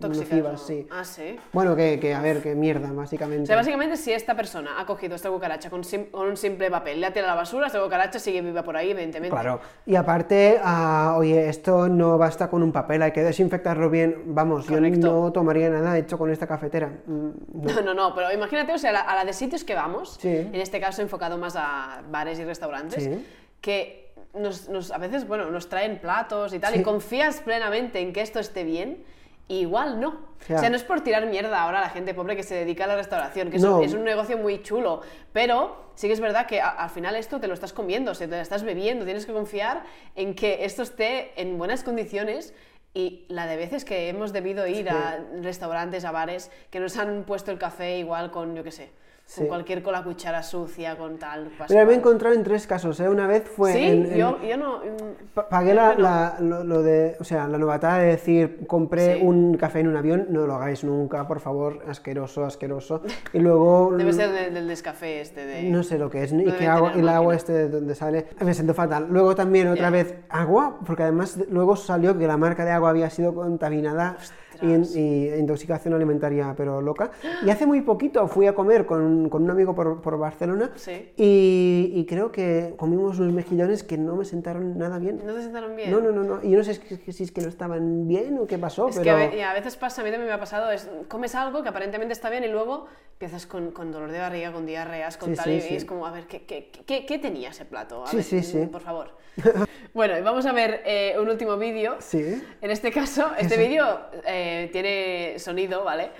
Tóxicas, 0.00 0.28
nocivas, 0.30 0.52
¿no? 0.52 0.58
sí. 0.66 0.86
Ah, 0.92 1.04
sí. 1.04 1.36
Bueno, 1.52 1.74
que, 1.74 1.98
que, 1.98 2.14
a 2.14 2.20
ver, 2.20 2.40
que 2.40 2.54
mierda, 2.54 2.92
O 2.92 2.94
básicamente. 2.94 3.46
sea, 3.46 3.56
básicamente 3.56 3.96
si 3.96 4.12
esta 4.12 4.36
persona 4.36 4.80
ha 4.80 4.86
cogido 4.86 5.16
esta 5.16 5.28
cucaracha 5.28 5.70
con, 5.70 5.82
sim- 5.82 6.10
con 6.12 6.28
un 6.28 6.36
simple 6.36 6.70
papel, 6.70 7.00
le 7.00 7.06
ha 7.06 7.12
tirado 7.12 7.32
a 7.32 7.34
la 7.34 7.40
basura, 7.40 7.66
esta 7.66 7.82
cucaracha 7.82 8.20
sigue 8.20 8.42
viva 8.42 8.62
por 8.62 8.76
ahí, 8.76 8.92
evidentemente. 8.92 9.34
Claro, 9.34 9.58
y 9.86 9.96
aparte, 9.96 10.60
ah, 10.62 11.16
oye, 11.18 11.48
esto 11.48 11.88
no 11.88 12.16
basta 12.16 12.48
con 12.48 12.62
un 12.62 12.70
papel, 12.70 13.02
hay 13.02 13.10
que 13.10 13.24
desinfectarlo 13.24 13.90
bien. 13.90 14.22
Vamos, 14.26 14.66
Correcto. 14.66 15.00
yo 15.00 15.12
no 15.24 15.32
tomaría 15.32 15.68
nada 15.68 15.98
hecho 15.98 16.16
con 16.16 16.30
esta 16.30 16.46
cafetera. 16.46 16.92
Mm, 17.06 17.23
no. 17.52 17.72
No, 17.74 17.80
no, 17.82 17.94
no, 17.94 18.14
pero 18.14 18.32
imagínate, 18.32 18.72
o 18.72 18.78
sea, 18.78 18.90
a 18.90 18.92
la, 18.92 19.00
a 19.00 19.14
la 19.16 19.24
de 19.24 19.32
sitios 19.32 19.64
que 19.64 19.74
vamos, 19.74 20.18
Sí. 20.20 20.28
en 20.28 20.54
este 20.56 20.80
caso 20.80 21.02
enfocado 21.02 21.38
más 21.38 21.54
a 21.56 22.02
bares 22.10 22.38
y 22.38 22.44
restaurantes, 22.44 23.04
Sí. 23.04 23.26
que 23.60 24.12
nos, 24.34 24.68
nos- 24.68 24.90
a 24.90 24.98
veces, 24.98 25.26
bueno, 25.28 25.50
nos 25.50 25.68
traen 25.68 25.98
platos 26.00 26.52
y 26.54 26.58
tal, 26.58 26.74
Sí. 26.74 26.80
y 26.80 26.82
confías 26.82 27.40
plenamente 27.40 28.00
en 28.00 28.12
que 28.12 28.20
esto 28.20 28.40
esté 28.40 28.64
bien, 28.64 29.04
y 29.46 29.60
igual 29.60 30.00
no. 30.00 30.20
Ya. 30.48 30.56
O 30.56 30.58
sea, 30.58 30.70
no 30.70 30.76
es 30.76 30.84
por 30.84 31.02
tirar 31.02 31.26
mierda 31.26 31.62
ahora 31.62 31.78
a 31.78 31.82
la 31.82 31.90
gente 31.90 32.14
pobre 32.14 32.34
que 32.34 32.42
se 32.42 32.54
dedica 32.54 32.84
a 32.84 32.86
la 32.86 32.96
restauración, 32.96 33.50
que 33.50 33.58
es, 33.58 33.62
No. 33.62 33.76
un, 33.78 33.84
es 33.84 33.92
un 33.92 34.02
negocio 34.04 34.38
muy 34.38 34.62
chulo, 34.62 35.02
pero 35.34 35.84
sí 35.96 36.06
que 36.06 36.14
es 36.14 36.20
verdad 36.20 36.46
que 36.46 36.60
a- 36.62 36.70
al 36.70 36.88
final 36.90 37.14
esto 37.14 37.38
te 37.40 37.46
lo 37.46 37.52
estás 37.54 37.72
comiendo, 37.74 38.12
o 38.12 38.14
sea, 38.14 38.26
te 38.26 38.36
lo 38.36 38.40
estás 38.42 38.62
bebiendo, 38.62 39.04
tienes 39.04 39.26
que 39.26 39.32
confiar 39.34 39.82
en 40.16 40.34
que 40.34 40.64
esto 40.64 40.82
esté 40.82 41.32
en 41.40 41.58
buenas 41.58 41.84
condiciones 41.84 42.54
y 42.94 43.24
la 43.28 43.46
de 43.46 43.56
veces 43.56 43.84
que 43.84 44.08
hemos 44.08 44.32
debido 44.32 44.66
ir 44.68 44.88
a 44.88 45.18
restaurantes, 45.42 46.04
a 46.04 46.12
bares, 46.12 46.50
que 46.70 46.78
nos 46.78 46.96
han 46.96 47.24
puesto 47.24 47.50
el 47.50 47.58
café 47.58 47.98
igual 47.98 48.30
con, 48.30 48.54
yo 48.54 48.62
qué 48.62 48.70
sé, 48.70 48.90
con 49.24 49.44
Sí. 49.44 49.48
cualquier 49.48 49.82
con 49.82 49.94
la 49.94 50.04
cuchara 50.04 50.42
sucia, 50.42 50.98
con 50.98 51.18
tal. 51.18 51.44
Pero 51.44 51.48
me 51.48 51.54
he 51.54 51.58
pascual. 51.58 51.90
encontrado 51.94 52.34
en 52.36 52.42
tres 52.44 52.66
casos, 52.66 53.00
¿eh? 53.00 53.08
Una 53.08 53.26
vez 53.26 53.48
fue 53.48 53.72
Sí, 53.72 53.82
en- 53.82 54.04
en- 54.12 54.16
yo, 54.18 54.38
yo 54.42 54.56
no. 54.58 54.78
mm, 54.80 55.32
Pa- 55.32 55.48
Pagué 55.48 55.72
la, 55.74 55.94
la- 55.94 56.36
lo, 56.40 56.62
lo 56.62 56.82
de, 56.82 57.16
o 57.18 57.24
sea, 57.24 57.48
la 57.48 57.56
novatada 57.56 57.98
de 58.00 58.08
decir, 58.08 58.66
compré 58.66 59.14
Sí. 59.16 59.20
un 59.24 59.56
café 59.56 59.80
en 59.80 59.88
un 59.88 59.96
avión, 59.96 60.26
no 60.28 60.46
lo 60.46 60.54
hagáis 60.54 60.84
nunca, 60.84 61.26
por 61.26 61.40
favor, 61.40 61.82
asqueroso, 61.88 62.44
asqueroso. 62.44 63.00
Y 63.32 63.38
luego, 63.38 63.92
Debe 63.96 64.12
ser 64.12 64.30
del, 64.30 64.52
del 64.52 64.68
descafé 64.68 65.22
este 65.22 65.46
de. 65.46 65.62
no 65.64 65.82
sé 65.82 65.98
lo 65.98 66.10
que 66.10 66.22
es, 66.24 66.32
y 66.32 66.36
deben 66.36 66.54
que 66.56 66.66
agua, 66.68 66.92
el 66.94 67.08
agua 67.08 67.34
este 67.34 67.52
de 67.54 67.68
donde 67.70 67.94
sale, 67.94 68.26
me 68.44 68.52
siento 68.52 68.74
fatal. 68.74 69.06
Luego 69.08 69.34
también 69.34 69.68
otra 69.68 69.84
Ya. 69.84 69.90
vez 69.90 70.16
agua, 70.28 70.78
porque 70.84 71.02
además 71.02 71.38
de- 71.38 71.46
luego 71.46 71.76
salió 71.76 72.16
que 72.18 72.26
la 72.26 72.36
marca 72.36 72.64
de 72.66 72.72
agua 72.72 72.90
había 72.90 73.08
sido 73.08 73.34
contaminada 73.34 74.18
y, 74.62 74.98
y 74.98 75.34
intoxicación 75.38 75.94
alimentaria, 75.94 76.54
pero 76.56 76.80
loca. 76.80 77.10
Y 77.44 77.50
hace 77.50 77.66
muy 77.66 77.80
poquito 77.82 78.26
fui 78.28 78.46
a 78.46 78.54
comer 78.54 78.86
con, 78.86 79.28
con 79.28 79.42
un 79.42 79.50
amigo 79.50 79.74
por, 79.74 80.00
por 80.00 80.18
Barcelona 80.18 80.70
Sí. 80.76 81.12
y, 81.16 81.92
y 81.94 82.06
creo 82.06 82.30
que 82.32 82.74
comimos 82.76 83.18
unos 83.18 83.32
mejillones 83.32 83.82
que 83.82 83.96
no 83.98 84.16
me 84.16 84.24
sentaron 84.24 84.76
nada 84.78 84.98
bien. 84.98 85.20
¿No 85.24 85.34
te 85.34 85.42
sentaron 85.42 85.74
bien? 85.76 85.90
No, 85.90 86.00
no, 86.00 86.10
no, 86.12 86.22
no. 86.22 86.42
Y 86.42 86.50
yo 86.50 86.58
no 86.58 86.64
sé 86.64 86.74
si 86.74 86.94
es 87.22 87.30
que, 87.30 87.34
que 87.34 87.40
no 87.42 87.48
estaban 87.48 88.06
bien 88.08 88.38
o 88.38 88.46
qué 88.46 88.58
pasó, 88.58 88.88
Es 88.88 88.98
que 88.98 89.04
pero... 89.12 89.36
y 89.36 89.40
a 89.40 89.52
veces 89.52 89.76
pasa, 89.76 90.02
a 90.02 90.04
mí 90.04 90.10
también 90.10 90.28
me 90.28 90.34
ha 90.34 90.40
pasado, 90.40 90.70
es 90.70 90.88
comes 91.08 91.34
algo 91.34 91.62
que 91.62 91.68
aparentemente 91.68 92.12
está 92.12 92.30
bien 92.30 92.44
y 92.44 92.48
luego 92.48 92.86
empiezas 93.12 93.46
con, 93.46 93.70
con 93.70 93.92
dolor 93.92 94.10
de 94.10 94.18
barriga, 94.18 94.52
con 94.52 94.66
diarreas, 94.66 95.16
con 95.16 95.30
Sí, 95.30 95.36
tal, 95.36 95.44
sí, 95.44 95.52
y, 95.52 95.60
sí. 95.60 95.76
es 95.76 95.84
como, 95.84 96.06
a 96.06 96.10
ver, 96.10 96.26
¿qué, 96.26 96.42
qué, 96.44 96.70
qué, 96.86 97.06
qué 97.06 97.18
tenía 97.18 97.50
ese 97.50 97.64
plato? 97.64 98.02
A 98.04 98.08
Sí, 98.08 98.16
ver, 98.16 98.24
sí, 98.24 98.42
sí. 98.42 98.66
Por 98.66 98.80
favor. 98.80 99.08
bueno, 99.94 100.18
y 100.18 100.22
vamos 100.22 100.46
a 100.46 100.52
ver 100.52 100.82
eh, 100.84 101.14
un 101.20 101.28
último 101.28 101.56
vídeo. 101.56 101.96
Sí. 102.00 102.42
En 102.60 102.70
este 102.70 102.90
caso, 102.92 103.30
este 103.38 103.56
vídeo 103.56 103.84
eh, 104.26 104.43
tiene 104.72 105.38
sonido, 105.38 105.84
¿vale? 105.84 106.10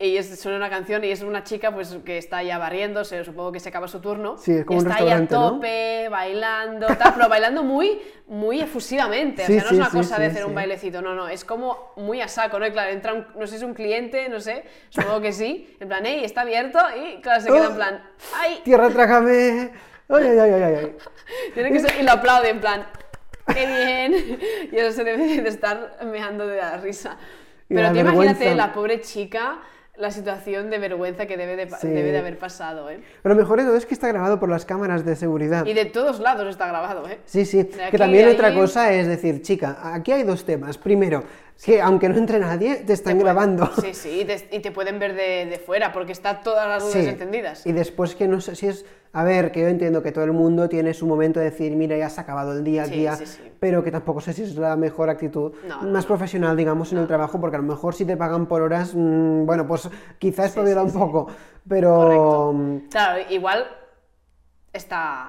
Y 0.00 0.16
es, 0.16 0.38
suena 0.38 0.58
una 0.58 0.70
canción 0.70 1.02
y 1.02 1.10
es 1.10 1.22
una 1.22 1.42
chica 1.42 1.74
pues 1.74 1.96
que 2.04 2.18
está 2.18 2.40
ya 2.44 2.56
barriéndose, 2.56 3.24
supongo 3.24 3.50
que 3.50 3.58
se 3.58 3.68
acaba 3.70 3.88
su 3.88 3.98
turno. 4.00 4.38
Sí, 4.38 4.52
es 4.52 4.64
como 4.64 4.78
y 4.78 4.82
un 4.84 4.88
está 4.88 5.02
ahí 5.02 5.10
a 5.10 5.18
restaurante, 5.18 5.34
¿no? 5.34 5.54
tope, 5.54 6.08
bailando, 6.08 6.86
tal, 6.86 7.14
pero 7.14 7.28
bailando 7.28 7.64
muy, 7.64 8.00
muy 8.28 8.60
efusivamente. 8.60 9.44
Sí, 9.44 9.56
o 9.56 9.60
sea, 9.60 9.64
no 9.64 9.70
sí, 9.70 9.74
es 9.74 9.80
una 9.80 9.90
sí, 9.90 9.96
cosa 9.96 10.20
de 10.20 10.26
hacer 10.26 10.46
un 10.46 10.54
bailecito, 10.54 11.02
no, 11.02 11.16
no, 11.16 11.28
es 11.28 11.44
como 11.44 11.92
muy 11.96 12.20
a 12.20 12.28
saco, 12.28 12.60
¿no? 12.60 12.66
Y 12.68 12.70
claro, 12.70 12.92
entra 12.92 13.12
un, 13.12 13.26
no 13.34 13.44
sé 13.48 13.54
si 13.54 13.56
es 13.56 13.62
un 13.64 13.74
cliente, 13.74 14.28
no 14.28 14.38
sé, 14.38 14.62
supongo 14.88 15.20
que 15.20 15.32
sí, 15.32 15.76
en 15.80 15.88
plan, 15.88 16.04
hey, 16.06 16.20
está 16.22 16.42
abierto, 16.42 16.78
y 16.96 17.20
claro, 17.20 17.40
se 17.40 17.48
queda 17.48 17.66
en 17.66 17.72
Oh. 17.72 17.74
plan, 17.74 18.02
ay, 18.36 18.60
Tierra, 18.64 18.90
trágame. 18.90 19.72
Ay, 20.10 20.24
ay, 20.28 20.38
ay, 20.38 20.52
ay, 20.52 20.74
ay. 20.76 20.96
tiene 21.54 21.72
que 21.72 21.80
ser, 21.80 21.98
y 21.98 22.04
lo 22.04 22.12
aplaude 22.12 22.50
en 22.50 22.60
plan, 22.60 22.86
qué 23.52 23.66
bien, 23.66 24.38
y 24.72 24.76
eso 24.76 24.92
se 24.92 25.02
debe 25.02 25.42
de 25.42 25.48
estar 25.48 25.98
meando 26.04 26.46
de 26.46 26.58
la 26.58 26.76
risa. 26.76 27.16
Pero 27.68 27.92
tú 27.92 27.98
imagínate 27.98 28.54
la 28.54 28.72
pobre 28.72 29.00
chica, 29.00 29.58
la 29.96 30.10
situación 30.10 30.70
de 30.70 30.78
vergüenza 30.78 31.26
que 31.26 31.36
debe 31.36 31.56
de, 31.56 31.68
Sí. 31.70 31.88
debe 31.88 32.12
de 32.12 32.18
haber 32.18 32.38
pasado, 32.38 32.88
¿eh? 32.88 33.00
Pero 33.22 33.34
lo 33.34 33.40
mejor 33.40 33.58
de 33.58 33.64
todo 33.66 33.76
es 33.76 33.84
que 33.84 33.94
está 33.94 34.08
grabado 34.08 34.38
por 34.38 34.48
las 34.48 34.64
cámaras 34.64 35.04
de 35.04 35.16
seguridad. 35.16 35.66
Y 35.66 35.74
de 35.74 35.84
todos 35.86 36.20
lados 36.20 36.46
está 36.48 36.68
grabado, 36.68 37.08
¿eh? 37.08 37.18
Sí, 37.24 37.44
sí. 37.44 37.60
Aquí, 37.60 37.90
que 37.90 37.98
también 37.98 38.28
otra 38.28 38.54
cosa 38.54 38.92
es 38.92 39.06
decir, 39.08 39.42
chica, 39.42 39.78
aquí 39.94 40.12
hay 40.12 40.22
dos 40.22 40.44
temas. 40.44 40.78
Primero, 40.78 41.24
que 41.64 41.80
aunque 41.82 42.08
no 42.08 42.16
entre 42.16 42.38
nadie, 42.38 42.76
te 42.76 42.92
están 42.92 43.18
Te 43.18 43.24
pueden- 43.24 43.34
grabando. 43.36 43.70
Sí, 43.82 43.92
sí, 43.92 44.20
y 44.20 44.24
te, 44.24 44.48
y 44.52 44.60
te 44.60 44.70
pueden 44.70 45.00
ver 45.00 45.14
de, 45.14 45.46
de 45.46 45.58
fuera 45.58 45.92
porque 45.92 46.12
está 46.12 46.40
todas 46.42 46.68
las 46.68 46.84
luces 46.84 47.04
Sí. 47.04 47.10
encendidas. 47.10 47.66
Y 47.66 47.72
después 47.72 48.14
que 48.14 48.28
no 48.28 48.40
sé 48.40 48.54
si 48.54 48.68
es... 48.68 48.86
A 49.12 49.24
ver, 49.24 49.50
que 49.52 49.60
yo 49.60 49.68
entiendo 49.68 50.02
que 50.02 50.12
todo 50.12 50.24
el 50.24 50.32
mundo 50.32 50.68
tiene 50.68 50.92
su 50.94 51.06
momento 51.06 51.40
de 51.40 51.46
decir, 51.46 51.74
mira, 51.74 51.96
ya 51.96 52.08
se 52.10 52.20
ha 52.20 52.22
acabado 52.24 52.52
el 52.52 52.62
día, 52.64 52.84
el 52.84 52.90
Sí, 52.90 52.96
día, 52.96 53.16
sí, 53.16 53.26
sí. 53.26 53.52
pero 53.58 53.82
que 53.82 53.90
tampoco 53.90 54.20
sé 54.20 54.32
si 54.32 54.42
es 54.42 54.54
la 54.56 54.76
mejor 54.76 55.08
actitud, 55.10 55.52
No, 55.66 55.82
no, 55.82 55.90
más 55.90 56.06
profesional, 56.06 56.56
digamos, 56.56 56.92
en 56.92 56.98
el 56.98 57.06
trabajo, 57.06 57.40
porque 57.40 57.56
a 57.56 57.60
lo 57.60 57.66
mejor 57.66 57.94
si 57.94 58.04
te 58.04 58.16
pagan 58.16 58.46
por 58.46 58.62
horas, 58.62 58.94
mm, 58.94 59.46
bueno, 59.46 59.66
pues 59.66 59.88
quizás 60.18 60.46
espabila 60.50 60.82
un 60.82 60.92
poco, 60.92 61.28
pero... 61.68 62.52
mm, 62.52 62.88
Claro, 62.90 63.24
igual 63.30 63.66
está 64.72 65.28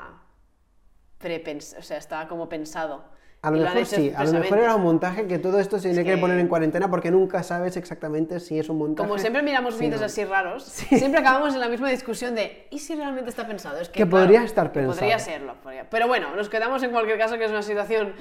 prepens 1.17 1.75
o 1.77 1.81
sea, 1.81 1.98
está 1.98 2.27
como 2.27 2.48
pensado. 2.48 3.03
A 3.41 3.51
lo 3.51 3.58
mejor 3.58 3.86
sí, 3.86 4.12
a 4.13 4.25
lo 4.25 4.34
mejor 4.34 4.58
era 4.58 4.75
un 4.75 4.84
montaje 4.84 5.25
que 5.25 5.39
todo 5.39 5.60
esto 5.62 5.79
se 5.79 5.88
tiene 5.89 6.03
que... 6.03 6.15
que- 6.15 6.17
poner 6.17 6.39
en 6.39 6.48
cuarentena 6.50 6.89
porque 6.89 7.10
nunca 7.10 7.41
sabes 7.41 7.77
exactamente 7.77 8.41
si 8.41 8.60
es 8.60 8.67
un 8.67 8.77
montaje. 8.77 9.08
Como 9.08 9.17
siempre 9.17 9.41
miramos 9.43 9.75
Sí, 9.75 9.86
vídeos 9.86 10.01
no. 10.01 10.08
así 10.08 10.25
raros, 10.25 10.63
siempre 10.63 11.22
acabamos 11.22 11.53
en 11.53 11.62
la 11.62 11.69
misma 11.69 11.89
discusión 11.89 12.36
de 12.36 12.67
¿y 12.69 12.79
si 12.79 12.96
realmente 12.96 13.29
está 13.29 13.48
pensado? 13.48 13.79
Es 13.79 13.88
que, 13.88 14.03
Que 14.03 14.10
claro, 14.10 14.25
podría 14.25 14.43
estar 14.43 14.72
que 14.74 14.81
Podría 14.81 15.15
pensado. 15.15 15.19
serlo. 15.31 15.53
podría. 15.63 15.89
Pero 15.89 16.08
bueno, 16.08 16.36
nos 16.36 16.50
quedamos 16.50 16.84
en 16.84 16.91
cualquier 16.91 17.17
caso 17.17 17.38
que 17.38 17.46
es 17.46 17.51
una 17.51 17.62
situación 17.62 18.12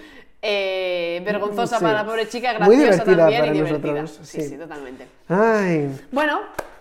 eh, 0.40 1.20
vergonzosa 1.24 1.78
Sí. 1.78 1.84
para 1.84 1.98
la 1.98 2.06
pobre 2.06 2.28
chica, 2.28 2.56
Muy 2.60 2.76
graciosa 2.76 3.04
divertida 3.04 3.16
también 3.16 3.40
para 3.40 3.50
y 3.50 3.54
divertida. 3.54 4.02
nosotros, 4.02 4.28
Sí, 4.28 4.40
sí. 4.42 4.48
sí, 4.50 4.56
totalmente. 4.56 5.06
Ay, 5.28 5.90
Bueno, 6.12 6.40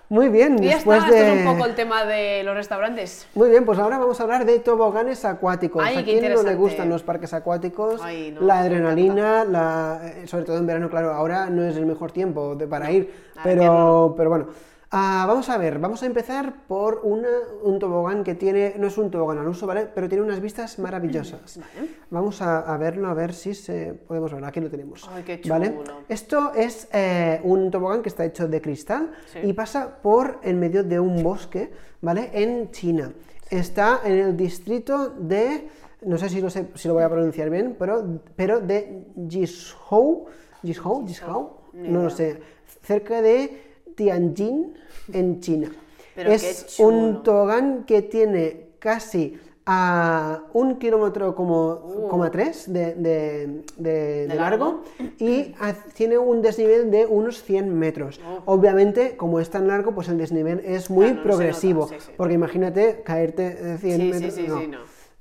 muy 0.10 0.30
bien, 0.30 0.64
y 0.64 0.68
ya 0.68 0.76
después 0.76 1.04
está, 1.04 1.12
de... 1.12 1.32
un 1.46 1.54
poco 1.54 1.66
el 1.66 1.76
tema 1.76 2.06
de 2.06 2.44
los 2.44 2.56
restaurantes. 2.56 3.28
Muy 3.36 3.50
bien, 3.50 3.66
pues 3.66 3.78
ahora 3.78 3.98
vamos 3.98 4.20
a 4.20 4.24
hablar 4.24 4.46
de 4.46 4.60
toboganes 4.60 5.26
acuáticos. 5.26 5.84
Ay, 5.86 5.98
¿A 5.98 6.04
quién 6.04 6.34
no 6.34 6.44
le 6.44 6.56
gustan 6.56 6.90
los 6.90 7.04
parques 7.04 7.34
acuáticos? 7.34 8.02
Ay, 8.02 8.32
no, 8.32 8.42
la 8.42 8.60
adrenalina, 8.60 9.44
la, 9.44 10.00
eh, 10.04 10.28
sobre 10.28 10.46
todo 10.46 10.58
en 10.58 10.68
verano, 10.68 10.90
claro, 10.90 11.12
ahora 11.12 11.50
no 11.50 11.64
es 11.64 11.76
el 11.76 11.86
mejor 11.86 12.12
tiempo 12.12 12.56
de- 12.56 12.68
para 12.68 12.90
ir, 12.92 13.14
pero, 13.44 14.14
pero 14.16 14.30
bueno. 14.30 14.48
Ah, 14.89 15.25
vamos 15.27 15.50
a 15.50 15.58
ver, 15.58 15.79
vamos 15.79 16.01
a 16.01 16.06
empezar 16.06 16.65
por 16.65 17.01
una- 17.03 17.27
un 17.62 17.77
tobogán 17.77 18.24
que 18.24 18.36
tiene, 18.36 18.75
no 18.77 18.88
es 18.88 18.98
un 18.98 19.12
tobogán 19.12 19.38
al 19.38 19.48
uso, 19.50 19.67
¿vale? 19.67 19.86
Pero 19.94 20.08
tiene 20.08 20.24
unas 20.24 20.39
vistas 20.39 20.79
maravillosas. 20.79 21.58
Vale. 21.58 21.89
Vamos 22.10 22.41
a, 22.41 22.60
a 22.74 22.77
verlo, 22.77 23.10
a 23.10 23.13
ver 23.13 23.34
si 23.34 23.53
se 23.53 23.94
podemos 23.94 24.34
ver. 24.34 24.46
Aquí 24.46 24.62
lo 24.62 24.70
tenemos. 24.70 25.10
Ay, 25.13 25.24
qué 25.24 25.41
¿vale? 25.50 25.75
chulo. 25.75 25.94
Esto 26.08 26.53
es 26.56 26.88
eh, 26.94 27.41
un 27.44 27.70
tobogán 27.70 28.01
que 28.01 28.08
está 28.08 28.24
hecho 28.24 28.48
de 28.48 28.62
cristal 28.62 29.12
Sí. 29.34 29.39
y 29.44 29.51
pasa 29.51 30.01
por 30.01 30.39
en 30.41 30.58
medio 30.58 30.86
de 30.86 31.01
un 31.01 31.22
bosque, 31.22 31.70
¿vale? 32.01 32.29
En 32.34 32.72
China. 32.72 33.12
Está 33.50 34.00
en 34.06 34.13
el 34.20 34.38
distrito 34.38 35.10
de, 35.10 35.67
no 36.03 36.17
sé 36.17 36.29
si 36.29 36.39
lo, 36.39 36.50
sé, 36.50 36.67
si 36.75 36.88
lo 36.88 36.94
voy 36.94 37.03
a 37.03 37.10
pronunciar 37.10 37.50
bien, 37.50 37.75
pero, 37.77 38.22
pero 38.38 38.62
de 38.62 39.06
Jishou, 39.27 40.27
Jishou, 40.63 41.06
Jishou, 41.06 41.51
no 41.74 42.03
lo 42.03 42.10
sé, 42.10 42.39
cerca 42.84 43.22
de 43.22 43.67
Tianjin, 43.98 44.74
en 45.12 45.39
China. 45.42 45.72
Pero 46.16 46.32
es 46.32 46.80
un 46.80 47.24
tobogán 47.24 47.84
que 47.86 48.01
tiene 48.04 48.68
casi 48.80 49.38
a 49.66 50.44
un 50.54 50.77
kilómetro 50.80 51.36
como, 51.36 52.08
coma 52.10 52.32
tres 52.32 52.72
de, 52.72 52.94
de- 52.96 53.63
de- 53.77 54.27
de 54.27 54.36
largo, 54.36 54.84
y 55.20 55.54
tiene 55.94 56.18
un 56.18 56.42
desnivel 56.42 56.89
de 56.89 57.06
unos 57.06 57.44
100 57.44 57.77
metros. 57.77 58.22
Oh. 58.25 58.54
Obviamente, 58.54 59.18
como 59.18 59.42
es 59.42 59.50
tan 59.50 59.68
largo, 59.68 59.94
pues 59.94 60.08
el 60.08 60.18
desnivel 60.18 60.62
es 60.63 60.89
muy 60.89 61.08
Claro, 61.08 61.18
no 61.18 61.24
progresivo, 61.24 61.82
nota, 61.82 61.96
sí, 62.00 62.06
sí. 62.08 62.12
porque 62.16 62.34
imagínate 62.36 63.01
caerte 63.04 63.56
de 63.56 63.77
100 63.77 63.98
Sí, 64.00 64.13
sí, 64.13 64.20
metros. 64.22 64.34
sí, 64.62 64.68
no. 64.68 64.77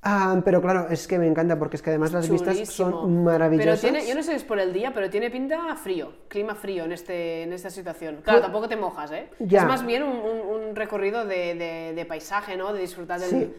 Ah, 0.08 0.40
pero 0.44 0.62
claro, 0.62 0.86
es 0.88 1.08
que 1.08 1.18
me 1.18 1.26
encanta 1.26 1.58
porque 1.58 1.74
es 1.76 1.82
que 1.82 1.90
además 1.90 2.12
las 2.12 2.30
vistas 2.30 2.54
Chulísimo. 2.54 2.90
son 3.02 3.24
maravillosas. 3.24 3.80
Pero 3.80 3.92
tiene, 3.92 4.08
yo 4.08 4.14
no 4.14 4.22
sé 4.22 4.30
si 4.30 4.36
es 4.36 4.44
por 4.44 4.60
el 4.60 4.72
día, 4.72 4.92
pero 4.94 5.10
tiene 5.10 5.30
pinta 5.30 5.74
frío, 5.74 6.12
clima 6.28 6.54
frío 6.54 6.84
en, 6.84 6.92
este, 6.92 7.42
en 7.42 7.52
esta 7.52 7.70
situación. 7.70 8.20
Claro, 8.22 8.40
tampoco 8.40 8.68
te 8.68 8.76
mojas, 8.76 9.10
¿eh? 9.10 9.28
Ya. 9.40 9.62
Es 9.62 9.66
más 9.66 9.84
bien 9.84 10.04
un, 10.04 10.16
un- 10.18 10.68
un 10.68 10.76
recorrido 10.76 11.24
de, 11.26 11.54
de- 11.56 11.92
de 11.96 12.04
paisaje, 12.04 12.56
¿no? 12.56 12.72
De 12.72 12.80
disfrutar 12.80 13.18
del, 13.18 13.30
Sí. 13.30 13.52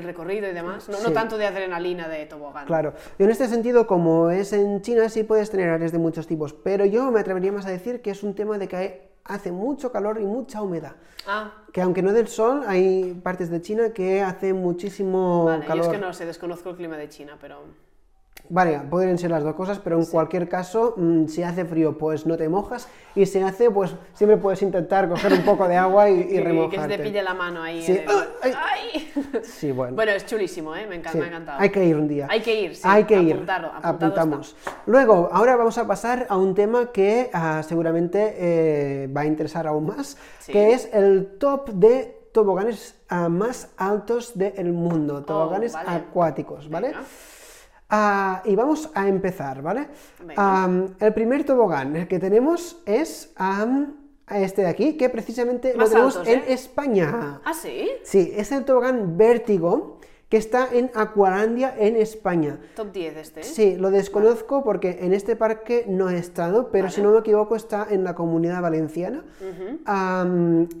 recorrido 0.00 0.48
y 0.48 0.52
demás. 0.54 0.88
No, 0.88 0.98
no 1.00 1.08
Sí. 1.10 1.14
tanto 1.14 1.36
de 1.38 1.46
adrenalina 1.46 2.08
de 2.08 2.26
tobogán. 2.26 2.66
Claro, 2.66 2.94
y 3.18 3.22
en 3.22 3.30
este 3.30 3.46
sentido, 3.46 3.86
como 3.86 4.30
es 4.30 4.52
en 4.54 4.80
China, 4.82 5.08
sí 5.08 5.22
puedes 5.22 5.50
tener 5.50 5.68
áreas 5.68 5.92
de 5.92 5.98
muchos 5.98 6.26
tipos, 6.26 6.52
pero 6.52 6.84
yo 6.84 7.10
me 7.12 7.20
atrevería 7.20 7.52
más 7.52 7.66
a 7.66 7.70
decir 7.70 8.02
que 8.02 8.10
es 8.10 8.22
un 8.24 8.34
tema 8.34 8.58
de 8.58 8.66
que 8.68 8.76
hace 9.24 9.52
mucho 9.52 9.92
calor 9.92 10.20
y 10.20 10.24
mucha 10.24 10.62
humedad. 10.62 10.96
Ah, 11.26 11.52
Que 11.72 11.80
aunque 11.82 12.02
no 12.02 12.12
del 12.12 12.28
sol, 12.28 12.64
hay 12.66 13.14
partes 13.22 13.50
de 13.50 13.60
China 13.62 13.90
que 13.92 14.22
hace 14.22 14.52
muchísimo 14.52 15.44
vale. 15.44 15.62
Yo 15.62 15.68
calor. 15.68 15.84
es 15.86 15.92
que 15.92 15.98
no 15.98 16.12
sé, 16.12 16.26
desconozco 16.26 16.70
el 16.70 16.76
clima 16.76 16.96
de 16.96 17.08
China, 17.08 17.38
pero... 17.40 17.60
Vale, 18.48 18.80
pueden 18.90 19.16
ser 19.16 19.30
las 19.30 19.44
dos 19.44 19.54
cosas, 19.54 19.78
pero 19.78 19.98
en 19.98 20.04
cualquier 20.04 20.46
caso, 20.48 20.92
mm, 20.96 21.26
si 21.26 21.42
hace 21.42 21.64
frío, 21.64 21.96
pues 21.96 22.26
no 22.26 22.36
te 22.36 22.48
mojas, 22.50 22.86
y 23.14 23.24
si 23.24 23.38
hace, 23.38 23.70
pues 23.70 23.94
siempre 24.12 24.36
puedes 24.36 24.60
intentar 24.60 25.08
coger 25.08 25.32
un 25.32 25.42
poco 25.42 25.66
de 25.68 25.76
agua 25.76 26.10
y, 26.10 26.20
y 26.20 26.24
que, 26.28 26.32
que 26.34 26.40
remojarte. 26.42 26.80
se 26.94 26.98
te 26.98 27.02
pille 27.02 27.22
la 27.22 27.32
mano 27.32 27.62
ahí. 27.62 27.82
Sí. 27.82 27.92
en 27.92 27.98
el-. 28.00 28.08
¡Ay! 28.42 28.52
¡Ay! 28.54 29.12
Sí, 29.42 29.72
bueno. 29.72 29.94
Bueno, 29.96 30.12
es 30.12 30.26
chulísimo, 30.26 30.76
¿eh? 30.76 30.86
Me, 30.86 30.96
encanta, 30.96 31.12
Sí, 31.12 31.18
me 31.18 31.24
ha 31.24 31.28
encantado. 31.28 31.60
Hay 31.60 31.70
que 31.70 31.84
ir 31.84 31.96
un 31.96 32.08
día. 32.08 32.26
Hay 32.28 32.40
que 32.42 32.60
ir, 32.60 32.74
sí. 32.76 32.82
Hay 32.84 33.04
que 33.04 33.18
ir. 33.22 33.36
Apuntado 33.36 33.70
Apuntamos. 33.82 34.56
Luego, 34.86 35.30
ahora 35.32 35.56
vamos 35.56 35.78
a 35.78 35.86
pasar 35.86 36.26
a 36.28 36.36
un 36.36 36.54
tema 36.54 36.92
que 36.92 37.30
ah, 37.32 37.62
seguramente 37.66 38.34
eh, 38.36 39.08
va 39.16 39.22
a 39.22 39.24
interesar 39.26 39.66
aún 39.66 39.86
más, 39.86 40.18
que 40.46 40.72
es 40.72 40.90
el 40.92 41.38
top 41.38 41.70
de 41.70 42.18
toboganes 42.32 42.96
ah, 43.08 43.28
más 43.28 43.70
altos 43.78 44.36
del 44.36 44.72
mundo, 44.72 45.22
toboganes 45.22 45.72
Oh, 45.74 45.78
vale. 45.78 45.90
acuáticos, 45.90 46.68
¿vale? 46.68 46.88
Venga. 46.88 47.02
Ah, 47.94 48.40
y 48.46 48.56
vamos 48.56 48.88
a 48.94 49.06
empezar, 49.06 49.60
¿vale? 49.60 49.86
Am, 50.36 50.94
el 50.98 51.12
primer 51.12 51.44
tobogán 51.44 52.06
que 52.08 52.18
tenemos 52.18 52.80
es 52.86 53.34
este 54.30 54.62
de 54.62 54.68
aquí, 54.68 54.96
que 54.96 55.10
precisamente 55.10 55.74
lo 55.76 55.86
tenemos 55.86 56.16
altos, 56.16 56.32
en 56.32 56.38
¿eh? 56.40 56.44
España. 56.48 57.42
¿Ah, 57.44 57.52
sí? 57.52 57.90
Sí, 58.02 58.32
es 58.34 58.50
el 58.50 58.64
tobogán 58.64 59.18
Vértigo, 59.18 59.98
que 60.32 60.38
está 60.38 60.70
en 60.72 60.90
Aqualandia, 60.94 61.74
en 61.78 61.94
España. 61.94 62.58
Top 62.74 62.90
10 62.90 63.16
este, 63.18 63.40
¿eh? 63.40 63.44
Sí, 63.44 63.76
lo 63.76 63.90
desconozco 63.90 64.64
porque 64.64 65.00
en 65.02 65.12
este 65.12 65.36
parque 65.36 65.84
no 65.86 66.08
he 66.08 66.16
estado, 66.16 66.70
pero 66.70 66.88
si 66.88 67.02
no 67.02 67.12
me 67.12 67.18
equivoco 67.18 67.54
está 67.54 67.86
en 67.90 68.02
la 68.02 68.14
comunidad 68.14 68.62
valenciana. 68.62 69.24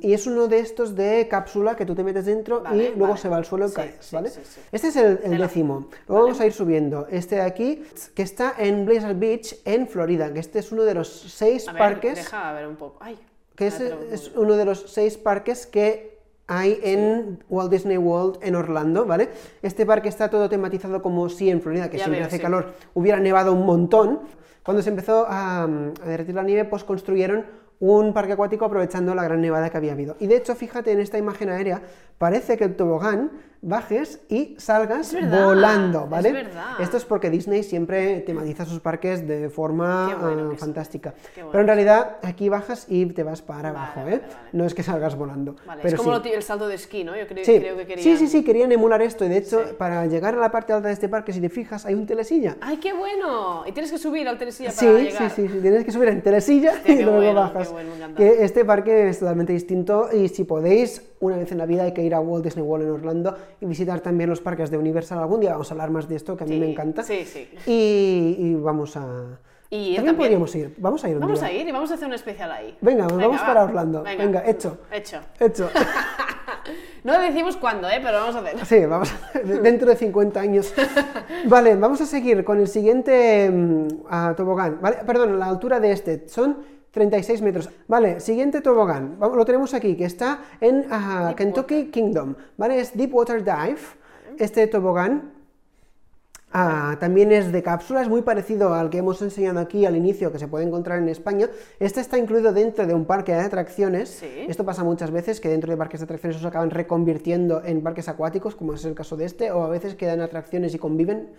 Y 0.00 0.14
es 0.14 0.26
uno 0.26 0.48
de 0.48 0.58
estos 0.58 0.96
de 0.96 1.28
cápsula 1.28 1.76
que 1.76 1.84
tú 1.84 1.94
te 1.94 2.02
metes 2.02 2.24
dentro 2.24 2.62
Vale, 2.62 2.92
y 2.94 2.98
luego 2.98 3.18
se 3.18 3.28
va 3.28 3.36
al 3.36 3.44
suelo 3.44 3.66
y 3.66 3.68
Sí, 3.68 3.74
caes, 3.74 4.10
¿vale? 4.10 4.30
sí, 4.30 4.40
sí. 4.42 4.62
Este 4.72 4.88
es 4.88 4.96
el, 4.96 5.36
décimo. 5.36 5.88
Luego 6.08 6.22
vamos 6.24 6.40
a 6.40 6.46
ir 6.46 6.54
subiendo. 6.54 7.06
Este 7.10 7.34
de 7.34 7.42
aquí, 7.42 7.82
que 8.14 8.22
está 8.22 8.54
en 8.56 8.86
Blizzard 8.86 9.18
Beach, 9.18 9.56
en 9.66 9.86
Florida, 9.86 10.32
que 10.32 10.40
este 10.40 10.60
es 10.60 10.72
uno 10.72 10.84
de 10.84 10.94
los 10.94 11.10
seis 11.30 11.68
A 11.68 11.72
ver, 11.72 11.78
parques 11.78 12.14
deja 12.14 12.54
ver 12.54 12.66
un 12.66 12.76
poco. 12.76 12.96
Ay, 13.00 13.18
que 13.54 13.66
es 13.66 14.32
uno 14.34 14.56
de 14.56 14.64
los 14.64 14.90
seis 14.90 15.18
parques 15.18 15.66
que 15.66 16.11
hay 16.46 16.78
en 16.82 17.42
Walt 17.48 17.70
Disney 17.70 17.96
World 17.96 18.38
en 18.42 18.54
Orlando, 18.56 19.04
¿vale? 19.06 19.30
Este 19.62 19.86
parque 19.86 20.08
está 20.08 20.28
todo 20.28 20.48
tematizado 20.48 21.00
como 21.02 21.28
si 21.28 21.50
en 21.50 21.60
Florida, 21.62 21.88
que 21.88 21.96
Ya 21.98 22.04
siempre 22.04 22.20
veo, 22.20 22.26
hace 22.26 22.36
sí. 22.36 22.42
calor, 22.42 22.74
hubiera 22.94 23.20
nevado 23.20 23.52
un 23.52 23.64
montón. 23.64 24.20
Cuando 24.62 24.82
se 24.82 24.90
empezó 24.90 25.26
a, 25.28 25.64
a 25.64 25.66
derretir 26.06 26.34
la 26.34 26.42
nieve, 26.42 26.64
pues 26.64 26.84
construyeron 26.84 27.44
un 27.80 28.12
parque 28.12 28.34
acuático 28.34 28.64
aprovechando 28.64 29.12
la 29.12 29.24
gran 29.24 29.40
nevada 29.40 29.68
que 29.68 29.76
había 29.76 29.92
habido. 29.92 30.14
Y 30.20 30.28
de 30.28 30.36
hecho, 30.36 30.54
fíjate 30.54 30.92
en 30.92 31.00
esta 31.00 31.18
imagen 31.18 31.48
aérea, 31.48 31.82
parece 32.18 32.56
que 32.56 32.64
el 32.64 32.76
tobogán 32.76 33.30
bajes 33.64 34.18
y 34.28 34.56
salgas 34.58 35.14
Es 35.14 35.22
verdad, 35.22 35.44
volando, 35.44 36.02
es 36.04 36.10
¿vale? 36.10 36.32
verdad. 36.32 36.80
Esto 36.80 36.96
es 36.96 37.04
porque 37.04 37.30
Disney 37.30 37.62
siempre 37.62 38.18
tematiza 38.22 38.64
sus 38.64 38.80
parques 38.80 39.24
de 39.28 39.48
forma 39.50 40.16
bueno 40.20 40.48
ah, 40.50 40.54
es. 40.54 40.58
fantástica. 40.60 41.14
Bueno 41.36 41.50
Pero 41.52 41.60
en 41.60 41.66
realidad 41.68 42.16
aquí 42.24 42.48
bajas 42.48 42.86
y 42.88 43.06
te 43.06 43.22
vas 43.22 43.40
para 43.40 43.70
Vale, 43.70 43.78
abajo, 43.78 44.00
¿eh? 44.00 44.20
vale. 44.20 44.22
No 44.50 44.64
es 44.64 44.74
que 44.74 44.82
salgas 44.82 45.14
volando. 45.14 45.54
Pero 45.80 45.88
es 45.88 45.94
como 45.94 46.20
sí. 46.20 46.30
el 46.34 46.42
salto 46.42 46.66
de 46.66 46.74
esquí, 46.74 47.04
¿no? 47.04 47.16
Yo 47.16 47.28
creo, 47.28 47.44
Sí. 47.44 47.60
creo 47.60 47.76
que 47.76 47.86
querían... 47.86 48.02
sí, 48.02 48.16
sí, 48.16 48.26
sí, 48.26 48.42
querían 48.42 48.72
emular 48.72 49.00
esto. 49.00 49.24
Y 49.24 49.28
de 49.28 49.36
hecho, 49.36 49.62
para 49.78 50.06
llegar 50.06 50.34
a 50.34 50.38
la 50.38 50.50
parte 50.50 50.72
alta 50.72 50.88
de 50.88 50.94
este 50.94 51.08
parque, 51.08 51.32
si 51.32 51.40
te 51.40 51.48
fijas, 51.48 51.86
hay 51.86 51.94
un 51.94 52.04
telesilla. 52.04 52.56
¡Ay, 52.62 52.78
qué 52.78 52.92
bueno! 52.92 53.62
Y 53.64 53.70
tienes 53.70 53.92
que 53.92 53.98
subir 53.98 54.26
al 54.26 54.38
telesilla 54.38 54.72
Sí, 54.72 54.86
para 54.86 54.98
sí, 54.98 55.04
llegar. 55.04 55.30
sí, 55.30 55.48
sí, 55.48 55.58
tienes 55.60 55.84
que 55.84 55.92
subir 55.92 56.08
en 56.08 56.20
telesilla 56.20 56.72
y 56.84 56.96
luego 57.00 57.18
bueno, 57.18 57.34
bajas. 57.42 57.70
bueno, 57.70 57.92
este 58.18 58.64
parque 58.64 59.08
es 59.10 59.20
totalmente 59.20 59.52
distinto 59.52 60.08
y 60.12 60.28
si 60.30 60.42
podéis, 60.42 61.00
una 61.22 61.36
vez 61.38 61.50
en 61.52 61.58
la 61.58 61.66
vida 61.66 61.84
hay 61.84 61.92
que 61.94 62.02
ir 62.02 62.14
a 62.14 62.20
Walt 62.20 62.44
Disney 62.44 62.64
World 62.64 62.84
en 62.86 62.92
Orlando 62.92 63.36
y 63.60 63.66
visitar 63.66 64.00
también 64.00 64.28
los 64.28 64.40
parques 64.40 64.70
de 64.70 64.76
Universal 64.76 65.18
algún 65.18 65.40
día. 65.40 65.52
Vamos 65.52 65.70
a 65.70 65.74
hablar 65.74 65.90
más 65.90 66.06
de 66.08 66.16
esto, 66.16 66.36
que 66.36 66.44
a 66.44 66.46
mí 66.46 66.54
Sí, 66.54 66.60
me 66.60 66.70
encanta. 66.72 67.02
sí, 67.02 67.24
sí. 67.24 67.48
Y, 67.66 68.36
y 68.38 68.54
vamos 68.56 68.96
a... 68.96 69.38
Y 69.70 69.94
también, 69.94 69.96
también. 69.96 70.16
podríamos 70.16 70.54
ir. 70.54 70.74
Vamos 70.76 71.02
a 71.02 71.08
ir 71.08 71.14
un 71.14 71.20
Vamos 71.22 71.40
día. 71.40 71.48
a 71.48 71.52
ir 71.52 71.66
y 71.66 71.72
vamos 71.72 71.90
a 71.90 71.94
hacer 71.94 72.06
un 72.06 72.12
especial 72.12 72.52
ahí. 72.52 72.76
Venga, 72.82 73.04
nos 73.06 73.16
vamos 73.16 73.40
va. 73.40 73.46
para 73.46 73.64
Orlando. 73.64 74.02
Venga, 74.02 74.42
hecho. 74.46 74.76
Hecho. 74.92 75.20
Hecho. 75.40 75.70
No 77.04 77.18
decimos 77.18 77.56
cuándo, 77.56 77.88
¿eh? 77.88 77.98
Pero 78.00 78.18
vamos 78.18 78.36
a 78.36 78.38
hacer. 78.38 78.64
Sí, 78.66 78.86
vamos 78.86 79.12
a- 79.34 79.38
dentro 79.40 79.88
de 79.88 79.96
50 79.96 80.38
años. 80.40 80.72
Vale, 81.46 81.74
vamos 81.74 82.00
a 82.00 82.06
seguir 82.06 82.44
con 82.44 82.60
el 82.60 82.68
siguiente 82.68 83.50
mm, 83.50 83.88
tobogán. 84.36 84.78
Vale, 84.80 84.98
perdón, 85.04 85.36
la 85.38 85.46
altura 85.46 85.80
de 85.80 85.90
este 85.90 86.28
son 86.28 86.58
36 86.92 87.42
metros. 87.42 87.68
Vale, 87.88 88.20
siguiente 88.20 88.60
tobogán. 88.60 89.18
Lo 89.18 89.44
tenemos 89.44 89.74
aquí, 89.74 89.96
que 89.96 90.04
está 90.04 90.40
en 90.60 90.86
ah, 90.90 91.34
Kentucky 91.36 91.86
Kingdom. 91.86 92.34
Vale, 92.56 92.80
es 92.80 92.96
Deepwater 92.96 93.42
Dive. 93.42 93.80
Este 94.38 94.66
tobogán 94.66 95.42
Ah, 96.54 96.98
también 97.00 97.32
es 97.32 97.50
de 97.50 97.62
cápsula, 97.62 98.02
es 98.02 98.08
muy 98.10 98.20
parecido 98.20 98.74
al 98.74 98.90
que 98.90 98.98
hemos 98.98 99.22
enseñado 99.22 99.58
aquí 99.58 99.86
al 99.86 99.96
inicio, 99.96 100.30
que 100.30 100.38
se 100.38 100.48
puede 100.48 100.66
encontrar 100.66 100.98
en 100.98 101.08
España. 101.08 101.48
Este 101.80 102.00
está 102.00 102.18
incluido 102.18 102.52
dentro 102.52 102.86
de 102.86 102.92
un 102.92 103.06
parque 103.06 103.32
de 103.32 103.40
atracciones. 103.40 104.10
Sí. 104.10 104.44
Esto 104.48 104.62
pasa 104.62 104.84
muchas 104.84 105.10
veces, 105.10 105.40
que 105.40 105.48
dentro 105.48 105.70
de 105.70 105.78
parques 105.78 106.00
de 106.00 106.04
atracciones 106.04 106.38
se 106.38 106.46
acaban 106.46 106.70
reconvirtiendo 106.70 107.62
en 107.64 107.82
parques 107.82 108.08
acuáticos, 108.08 108.54
como 108.54 108.74
es 108.74 108.84
el 108.84 108.94
caso 108.94 109.16
de 109.16 109.24
este, 109.24 109.50
o 109.50 109.64
a 109.64 109.68
veces 109.68 109.94
quedan 109.94 110.20
atracciones 110.20 110.74
y 110.74 110.78
conviven. 110.78 111.30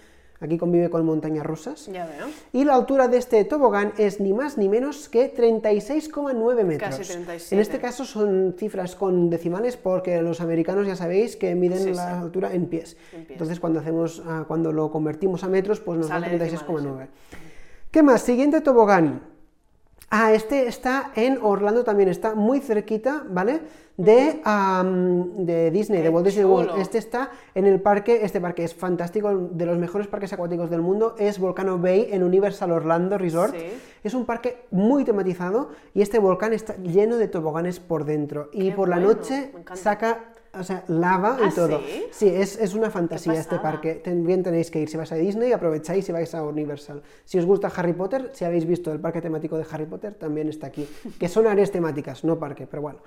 Aquí 0.43 0.57
convive 0.57 0.89
con 0.89 1.05
montañas 1.05 1.45
rusas. 1.45 1.85
Ya 1.87 2.05
veo. 2.05 2.27
Y 2.51 2.65
la 2.65 2.75
altura 2.75 3.07
de 3.07 3.17
este 3.17 3.45
tobogán 3.45 3.93
es 3.97 4.19
ni 4.19 4.33
más 4.33 4.57
ni 4.57 4.67
menos 4.67 5.07
que 5.07 5.33
36,9 5.33 6.63
metros. 6.65 6.97
Casi 6.97 7.09
37. 7.09 7.55
En 7.55 7.61
este 7.61 7.79
caso 7.79 8.03
son 8.03 8.53
cifras 8.57 8.95
con 8.95 9.29
decimales 9.29 9.77
porque 9.77 10.21
los 10.21 10.41
americanos 10.41 10.85
ya 10.85 10.97
sabéis 10.97 11.37
que 11.37 11.55
miden 11.55 11.79
Sí, 11.79 11.93
la 11.93 12.17
sí. 12.17 12.23
altura 12.23 12.53
en 12.53 12.65
pies. 12.65 12.97
En 13.13 13.19
pies. 13.21 13.31
Entonces 13.31 13.61
cuando 13.61 13.79
hacemos 13.79 14.21
ah, 14.27 14.43
cuando 14.45 14.73
lo 14.73 14.91
convertimos 14.91 15.45
a 15.45 15.47
metros 15.47 15.79
pues 15.79 15.97
nos 15.97 16.09
da 16.09 16.19
Sale 16.19 16.37
36,9. 16.37 17.07
¿Qué 17.89 18.03
más? 18.03 18.21
Siguiente 18.21 18.59
tobogán. 18.59 19.32
Ah, 20.09 20.31
este 20.31 20.67
está 20.67 21.11
en 21.15 21.39
Orlando 21.41 21.83
también, 21.83 22.07
está 22.09 22.35
muy 22.35 22.59
cerquita, 22.59 23.23
¿vale? 23.27 23.61
De, 23.97 24.41
de 25.37 25.71
Disney, 25.71 25.99
Qué 25.99 26.03
de 26.03 26.09
Walt 26.09 26.25
Disney 26.25 26.45
World. 26.45 26.79
Este 26.79 26.97
está 26.97 27.31
en 27.55 27.65
el 27.65 27.81
parque, 27.81 28.19
este 28.23 28.39
parque 28.39 28.63
es 28.63 28.75
fantástico, 28.75 29.35
de 29.35 29.65
los 29.65 29.77
mejores 29.77 30.07
parques 30.07 30.31
acuáticos 30.33 30.69
del 30.69 30.81
mundo, 30.81 31.15
es 31.17 31.39
Volcano 31.39 31.77
Bay 31.79 32.09
en 32.11 32.23
Universal 32.23 32.71
Orlando 32.71 33.17
Resort. 33.17 33.55
Sí. 33.55 33.65
Es 34.03 34.13
un 34.13 34.25
parque 34.25 34.65
muy 34.71 35.03
tematizado 35.03 35.69
y 35.93 36.01
este 36.01 36.19
volcán 36.19 36.53
está 36.53 36.75
lleno 36.77 37.17
de 37.17 37.27
toboganes 37.27 37.79
por 37.79 38.05
dentro. 38.05 38.49
Y 38.51 38.69
Qué 38.69 38.75
por 38.75 38.89
la 38.89 38.99
noche 38.99 39.51
saca 39.73 40.33
o 40.53 40.63
sea, 40.63 40.83
lava 40.87 41.37
y 41.41 41.45
¿Ah, 41.45 41.51
todo. 41.53 41.81
sí? 42.11 42.27
es, 42.27 42.57
es 42.59 42.73
una 42.73 42.89
fantasía 42.91 43.33
este 43.33 43.59
parque. 43.59 43.95
También 43.95 44.43
tenéis 44.43 44.69
que 44.69 44.79
ir. 44.81 44.89
Si 44.89 44.97
vais 44.97 45.11
a 45.11 45.15
Disney, 45.15 45.51
aprovecháis 45.51 46.07
y 46.09 46.11
vais 46.11 46.33
a 46.35 46.43
Universal. 46.43 47.01
Si 47.25 47.39
os 47.39 47.45
gusta 47.45 47.71
Harry 47.75 47.93
Potter, 47.93 48.29
si 48.33 48.45
habéis 48.45 48.65
visto 48.65 48.91
el 48.91 48.99
parque 48.99 49.21
temático 49.21 49.57
de 49.57 49.65
Harry 49.71 49.85
Potter, 49.85 50.13
también 50.13 50.49
está 50.49 50.67
aquí. 50.67 50.87
Que 51.19 51.27
son 51.27 51.47
áreas 51.47 51.71
temáticas, 51.71 52.23
no 52.23 52.37
parque, 52.37 52.67
pero 52.67 52.81
bueno. 52.81 52.99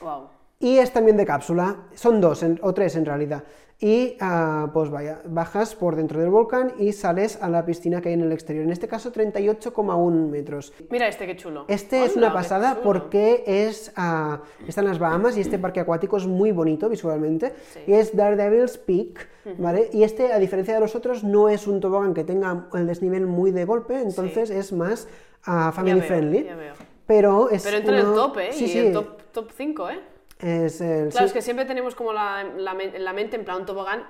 Wow. 0.00 0.39
Y 0.62 0.76
es 0.78 0.92
también 0.92 1.16
de 1.16 1.24
cápsula, 1.26 1.88
son 1.94 2.20
dos 2.20 2.42
en- 2.42 2.60
o 2.62 2.72
tres 2.74 2.94
en 2.94 3.06
realidad. 3.06 3.42
Y 3.82 4.18
ah, 4.20 4.68
pues 4.74 4.90
vaya, 4.90 5.22
bajas 5.24 5.74
por 5.74 5.96
dentro 5.96 6.20
del 6.20 6.28
volcán 6.28 6.74
y 6.78 6.92
sales 6.92 7.38
a 7.42 7.48
la 7.48 7.64
piscina 7.64 8.02
que 8.02 8.10
hay 8.10 8.14
en 8.14 8.20
el 8.20 8.30
exterior. 8.32 8.62
En 8.64 8.70
este 8.70 8.86
caso 8.86 9.10
38,1 9.10 10.28
metros. 10.28 10.74
Mira 10.90 11.08
este, 11.08 11.24
qué 11.26 11.34
chulo. 11.34 11.64
Este 11.66 12.04
es 12.04 12.14
una 12.14 12.30
pasada 12.30 12.80
porque 12.82 13.42
es, 13.46 13.90
ah, 13.96 14.42
está 14.68 14.82
en 14.82 14.88
las 14.88 14.98
Bahamas 14.98 15.38
y 15.38 15.40
este 15.40 15.58
parque 15.58 15.80
acuático 15.80 16.18
es 16.18 16.26
muy 16.26 16.52
bonito 16.52 16.90
visualmente. 16.90 17.54
Sí. 17.72 17.80
Y 17.86 17.94
es 17.94 18.14
Daredevil's 18.14 18.76
Peak, 18.76 19.26
¿vale? 19.56 19.88
Y 19.94 20.02
este, 20.02 20.30
a 20.30 20.38
diferencia 20.38 20.74
de 20.74 20.80
los 20.80 20.94
otros, 20.94 21.24
no 21.24 21.48
es 21.48 21.66
un 21.66 21.80
tobogán 21.80 22.12
que 22.12 22.24
tenga 22.24 22.66
el 22.74 22.86
desnivel 22.86 23.26
muy 23.26 23.50
de 23.50 23.64
golpe, 23.64 23.98
entonces 23.98 24.50
es 24.50 24.74
más 24.74 25.08
ah, 25.46 25.68
Ya 25.68 25.72
family 25.72 26.00
veo, 26.00 26.06
friendly. 26.08 26.44
ya 26.44 26.54
veo. 26.56 26.74
Pero 27.06 27.48
es 27.48 27.64
Pero 27.64 27.78
entra 27.78 27.98
en 27.98 28.06
el 28.06 28.14
top, 28.14 28.38
¿eh? 28.38 28.52
Sí, 28.52 28.64
y 28.66 28.68
sí, 28.68 28.78
el 28.78 28.92
top, 28.92 29.22
top 29.32 29.50
5, 29.56 29.88
¿eh? 29.88 30.00
Es 30.42 30.80
el- 30.80 31.08
Claro, 31.10 31.18
sí. 31.18 31.24
es 31.24 31.32
que 31.32 31.42
siempre 31.42 31.64
tenemos 31.66 31.94
como 31.94 32.12
la, 32.12 32.44
la 32.44 32.74
men- 32.74 32.94
en 32.94 33.04
la 33.04 33.12
mente 33.12 33.36
en 33.36 33.44
plan 33.44 33.64
tobogán 33.66 34.02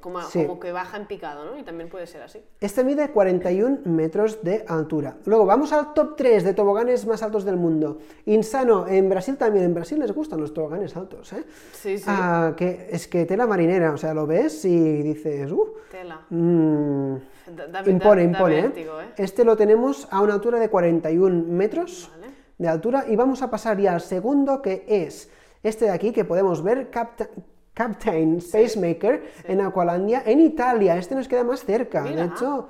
como, 0.00 0.22
Sí. 0.22 0.46
como 0.46 0.58
que 0.58 0.72
baja 0.72 0.96
en 0.96 1.06
picado, 1.06 1.44
¿no? 1.44 1.58
Y 1.58 1.62
también 1.62 1.90
puede 1.90 2.06
ser 2.06 2.22
así. 2.22 2.40
Este 2.58 2.82
mide 2.84 3.10
41 3.10 3.80
metros 3.84 4.42
de 4.42 4.64
altura. 4.66 5.16
Luego 5.26 5.44
vamos 5.44 5.74
al 5.74 5.92
top 5.92 6.16
3 6.16 6.42
de 6.42 6.54
toboganes 6.54 7.06
más 7.06 7.22
altos 7.22 7.44
del 7.44 7.56
mundo. 7.58 7.98
Insano, 8.24 8.88
en 8.88 9.10
Brasil 9.10 9.36
también. 9.36 9.66
En 9.66 9.74
Brasil 9.74 9.98
les 9.98 10.10
gustan 10.12 10.40
los 10.40 10.54
toboganes 10.54 10.96
altos, 10.96 11.34
¿eh? 11.34 11.44
Sí, 11.72 11.98
sí. 11.98 12.04
Ah, 12.06 12.54
que 12.56 12.88
es 12.90 13.08
que 13.08 13.26
tela 13.26 13.46
marinera, 13.46 13.92
o 13.92 13.98
sea, 13.98 14.14
lo 14.14 14.26
ves 14.26 14.64
y 14.64 15.02
dices, 15.02 15.52
uh, 15.52 15.74
Tela. 15.90 16.20
mm, 16.30 17.14
Da- 17.54 17.66
da- 17.66 17.82
da- 17.82 17.90
impone, 17.90 18.22
da 18.22 18.30
impone, 18.30 18.58
¿eh? 18.58 18.62
vértigo, 18.62 19.00
¿eh? 19.02 19.08
Este 19.18 19.44
lo 19.44 19.54
tenemos 19.54 20.08
a 20.10 20.22
una 20.22 20.32
altura 20.32 20.58
de 20.60 20.70
41 20.70 21.44
metros 21.46 22.10
Vale. 22.18 22.32
de 22.56 22.68
altura 22.68 23.04
y 23.06 23.16
vamos 23.16 23.42
a 23.42 23.50
pasar 23.50 23.78
ya 23.78 23.92
al 23.92 24.00
segundo 24.00 24.62
que 24.62 24.86
es 24.88 25.30
este 25.62 25.86
de 25.86 25.90
aquí 25.90 26.12
que 26.12 26.24
podemos 26.24 26.62
ver, 26.62 26.90
Capta- 26.90 27.28
Captain 27.74 28.40
Spacemaker 28.40 29.22
en 29.44 29.60
Aqualandia, 29.60 30.22
en 30.26 30.40
Italia. 30.40 30.96
Este 30.96 31.14
nos 31.14 31.28
queda 31.28 31.44
más 31.44 31.64
cerca. 31.64 32.02
Mira. 32.02 32.16
De 32.22 32.28
hecho, 32.28 32.68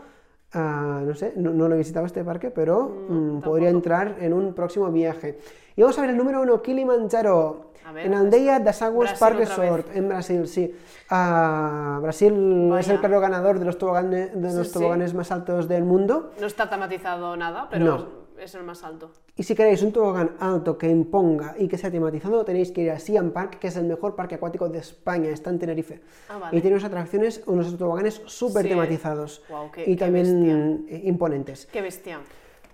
ah, 0.52 1.00
no 1.04 1.14
sé, 1.14 1.32
no, 1.36 1.50
no 1.52 1.68
lo 1.68 1.74
he 1.74 1.78
visitado 1.78 2.04
este 2.06 2.22
parque, 2.24 2.50
pero 2.50 3.06
mm, 3.08 3.40
podría 3.40 3.70
entrar 3.70 4.16
en 4.20 4.32
un 4.34 4.52
próximo 4.54 4.90
viaje. 4.90 5.38
Y 5.76 5.82
vamos 5.82 5.96
a 5.98 6.02
ver 6.02 6.10
el 6.10 6.16
número 6.16 6.42
uno, 6.42 6.60
Kilimanjaro. 6.60 7.66
Ver, 7.94 8.04
en 8.04 8.12
Aldeia 8.12 8.58
das 8.60 8.82
Aguas 8.82 9.18
Park. 9.18 9.38
Resort, 9.38 9.96
en 9.96 10.08
Brasil, 10.08 10.46
sí. 10.46 10.74
Ah, 11.08 11.98
Brasil 12.02 12.34
es 12.34 12.70
Vaya. 12.86 12.92
el 12.92 13.00
claro 13.00 13.18
ganador 13.20 13.58
de 13.58 13.64
los 13.64 13.78
toboganes, 13.78 14.30
de 14.38 14.50
Sí, 14.50 14.56
los 14.58 14.66
sí. 14.68 14.72
toboganes 14.74 15.14
más 15.14 15.32
altos 15.32 15.68
del 15.68 15.84
mundo. 15.84 16.32
No 16.38 16.46
está 16.46 16.68
tematizado 16.68 17.34
nada, 17.34 17.66
pero 17.70 17.84
No. 17.86 18.06
Es, 18.40 18.54
el 18.54 18.62
más 18.64 18.82
alto. 18.84 19.10
Y 19.36 19.42
si 19.42 19.54
queréis 19.54 19.82
un 19.82 19.92
tobogán 19.92 20.32
alto 20.40 20.76
que 20.78 20.88
imponga 20.88 21.54
y 21.58 21.68
que 21.68 21.78
sea 21.78 21.90
tematizado, 21.90 22.44
tenéis 22.44 22.70
que 22.72 22.82
ir 22.82 22.90
a 22.90 22.98
Siam 22.98 23.30
Park, 23.30 23.58
que 23.58 23.68
es 23.68 23.76
el 23.76 23.84
mejor 23.84 24.14
parque 24.16 24.34
acuático 24.36 24.68
de 24.68 24.78
España, 24.78 25.30
está 25.30 25.50
en 25.50 25.58
Tenerife. 25.58 26.00
Ah, 26.28 26.38
vale. 26.38 26.56
Y 26.56 26.60
tiene 26.60 26.76
unas 26.76 26.84
atracciones, 26.86 27.42
unos 27.46 27.76
toboganes 27.76 28.20
súper 28.26 28.64
Sí. 28.64 28.68
tematizados 28.70 29.42
qué- 29.72 29.82
y 29.82 29.94
qué 29.94 29.96
también 29.96 30.86
eh, 30.88 31.02
imponentes. 31.04 31.66
Qué 31.66 31.80
bestia. 31.82 32.20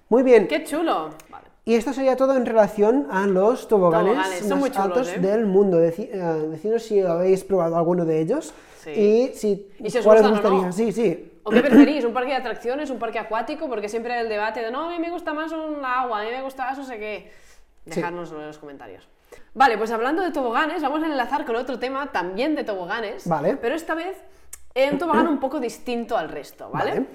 Muy 0.09 0.23
bien, 0.23 0.47
Qué 0.49 0.65
chulo. 0.65 1.11
Vale. 1.31 1.47
y 1.65 1.75
esto 1.75 1.93
sería 1.93 2.17
todo 2.17 2.37
en 2.37 2.45
relación 2.47 3.07
a 3.11 3.27
los 3.27 3.69
toboganes, 3.69 4.17
más 4.17 4.39
chulos, 4.41 4.77
altos 4.77 5.09
¿eh? 5.13 5.19
del 5.19 5.47
mundo. 5.47 5.79
Deci- 5.81 6.09
eh, 6.13 6.49
decidnos 6.51 6.83
si 6.83 7.01
habéis 7.01 7.43
probado 7.45 7.77
alguno 7.77 8.05
de 8.05 8.21
ellos 8.21 8.53
Sí. 8.83 8.91
y 8.91 9.29
si 9.35 9.69
Y 9.81 9.89
si 9.91 9.99
os 9.99 10.05
cuál 10.05 10.19
os 10.25 10.31
gustan 10.31 10.53
o 10.53 10.57
no. 10.57 10.67
gustaría. 10.67 10.73
Sí, 10.73 10.93
sí. 10.93 11.31
¿O 11.45 11.51
qué 11.51 11.61
preferís? 11.61 12.05
¿Un 12.07 12.13
parque 12.13 12.31
de 12.31 12.37
atracciones? 12.37 12.91
¿Un 12.91 12.99
parque 12.99 13.19
acuático? 13.19 13.69
Porque 13.69 13.89
siempre 13.89 14.13
hay 14.13 14.23
el 14.23 14.29
debate 14.29 14.61
de 14.61 14.71
no, 14.71 14.89
a 14.89 14.91
mí 14.91 14.99
me 14.99 15.11
gusta 15.11 15.33
más 15.33 15.53
un 15.53 15.85
agua, 15.85 16.21
a 16.21 16.25
mí 16.25 16.31
me 16.31 16.43
gusta 16.43 16.65
más 16.67 16.77
no 16.79 16.85
sé 16.85 16.99
qué. 16.99 17.33
Dejárnoslo 17.85 18.41
en 18.41 18.47
los 18.49 18.59
comentarios. 18.59 19.07
Vale, 19.53 19.79
pues 19.79 19.91
hablando 19.91 20.23
de 20.23 20.31
toboganes, 20.31 20.83
vamos 20.83 21.03
a 21.03 21.07
enlazar 21.07 21.45
con 21.45 21.55
otro 21.57 21.79
tema 21.79 22.11
también 22.11 22.55
de 22.55 22.65
toboganes. 22.65 23.29
Vale. 23.29 23.57
Pero 23.57 23.75
esta 23.75 23.95
vez 23.95 24.17
eh, 24.75 24.91
un 24.91 24.99
tobogán 24.99 25.29
un 25.29 25.39
poco 25.39 25.61
distinto 25.61 26.17
al 26.17 26.29
resto, 26.29 26.71
¿vale? 26.71 27.07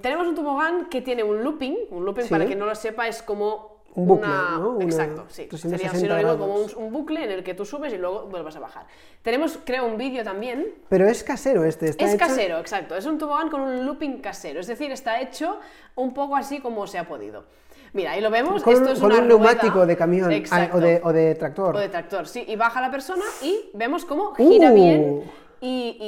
Tenemos 0.00 0.26
un 0.26 0.34
tobogán 0.34 0.86
que 0.86 1.02
tiene 1.02 1.22
un 1.22 1.42
looping. 1.44 1.76
Un 1.90 2.04
looping, 2.04 2.24
Sí. 2.24 2.30
para 2.30 2.46
quien 2.46 2.58
no 2.58 2.66
lo 2.66 2.74
sepa, 2.74 3.06
es 3.06 3.22
como 3.22 3.71
Un 3.94 4.06
bucle, 4.06 4.26
una... 4.28 4.58
¿no? 4.58 4.70
Una 4.70 4.84
Exacto, 4.84 5.24
sí. 5.28 5.46
360 5.48 5.76
Sería 5.76 6.00
sinónimo 6.00 6.38
como 6.38 6.54
un, 6.86 6.92
bucle 6.92 7.24
en 7.24 7.30
el 7.30 7.44
que 7.44 7.52
tú 7.54 7.64
subes 7.64 7.92
y 7.92 7.98
luego 7.98 8.22
vuelvas 8.26 8.56
a 8.56 8.60
bajar. 8.60 8.86
Tenemos, 9.22 9.58
creo, 9.64 9.84
un 9.86 9.98
vídeo 9.98 10.24
también 10.24 10.66
Pero 10.88 11.06
es 11.08 11.22
casero 11.22 11.64
este. 11.64 11.90
Está 11.90 12.04
es 12.06 12.14
hecho- 12.14 12.18
casero, 12.26 12.58
exacto. 12.58 12.96
Es 12.96 13.04
un 13.04 13.18
tobogán 13.18 13.50
con 13.50 13.60
un 13.60 13.84
looping 13.84 14.18
casero. 14.22 14.60
Es 14.60 14.66
decir, 14.66 14.90
está 14.92 15.20
hecho 15.20 15.58
un 15.96 16.14
poco 16.14 16.36
así 16.36 16.60
como 16.60 16.86
se 16.86 16.98
ha 16.98 17.06
podido. 17.06 17.44
Mira, 17.92 18.12
ahí 18.12 18.22
lo 18.22 18.30
vemos. 18.30 18.62
Con, 18.62 18.72
Esto 18.72 18.92
es 18.92 18.98
con 18.98 19.12
una 19.12 19.20
un 19.20 19.28
rueda- 19.28 19.38
neumático 19.52 19.84
de 19.84 19.96
camión 19.96 20.32
ah, 20.50 20.68
o, 20.72 20.80
de, 20.80 21.00
o 21.04 21.12
de 21.12 21.34
tractor. 21.34 21.76
O 21.76 21.78
de 21.78 21.90
tractor, 21.90 22.26
sí. 22.26 22.44
Y 22.48 22.56
baja 22.56 22.80
la 22.80 22.90
persona 22.90 23.24
y 23.42 23.68
vemos 23.74 24.06
cómo 24.06 24.34
gira 24.34 24.70
Uh. 24.70 24.74
bien 24.74 25.30
y, 25.60 25.98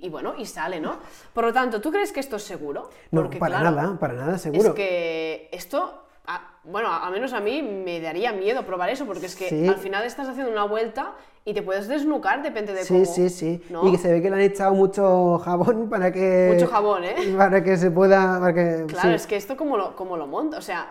y- 0.00 0.06
y 0.06 0.08
bueno, 0.08 0.34
y 0.38 0.46
sale, 0.46 0.78
¿no? 0.80 0.98
Por 1.34 1.44
lo 1.46 1.52
tanto, 1.52 1.80
¿tú 1.80 1.90
crees 1.90 2.12
que 2.12 2.20
esto 2.20 2.36
es 2.36 2.44
seguro? 2.44 2.88
No, 3.10 3.22
Porque, 3.22 3.38
para 3.38 3.58
claro, 3.58 3.74
nada, 3.76 3.98
para 3.98 4.14
nada, 4.14 4.38
seguro. 4.38 4.68
Es 4.68 4.74
que 4.76 5.48
esto, 5.50 6.05
a- 6.26 6.52
bueno, 6.64 6.92
al 6.92 7.12
menos 7.12 7.32
a 7.32 7.40
mí 7.40 7.62
me 7.62 8.00
daría 8.00 8.32
miedo 8.32 8.64
probar 8.66 8.90
eso, 8.90 9.06
porque 9.06 9.26
es 9.26 9.36
que 9.36 9.48
Sí. 9.48 9.68
al 9.68 9.76
final 9.76 10.04
estás 10.04 10.28
haciendo 10.28 10.50
una 10.50 10.64
vuelta 10.64 11.12
y 11.44 11.54
te 11.54 11.62
puedes 11.62 11.86
desnucar, 11.86 12.42
depende 12.42 12.72
de 12.72 12.82
Sí, 12.84 12.94
cómo. 12.94 13.04
sí, 13.06 13.28
sí. 13.30 13.64
¿no? 13.70 13.86
Y 13.86 13.92
que 13.92 13.98
se 13.98 14.12
ve 14.12 14.20
que 14.20 14.28
le 14.30 14.36
han 14.36 14.42
echado 14.42 14.74
mucho 14.74 15.38
jabón 15.38 15.88
para 15.90 16.10
que. 16.12 16.50
Mucho 16.54 16.66
jabón, 16.66 17.04
¿eh? 17.04 17.14
Para 17.38 17.62
que 17.62 17.76
se 17.76 17.90
pueda. 17.90 18.40
Para 18.40 18.52
que, 18.54 18.84
Claro, 18.88 19.10
sí. 19.10 19.14
es 19.14 19.26
que 19.26 19.36
esto 19.36 19.56
como 19.56 19.76
lo, 19.76 19.94
como 19.94 20.16
lo 20.16 20.26
monta, 20.26 20.58
o 20.58 20.62
sea, 20.62 20.90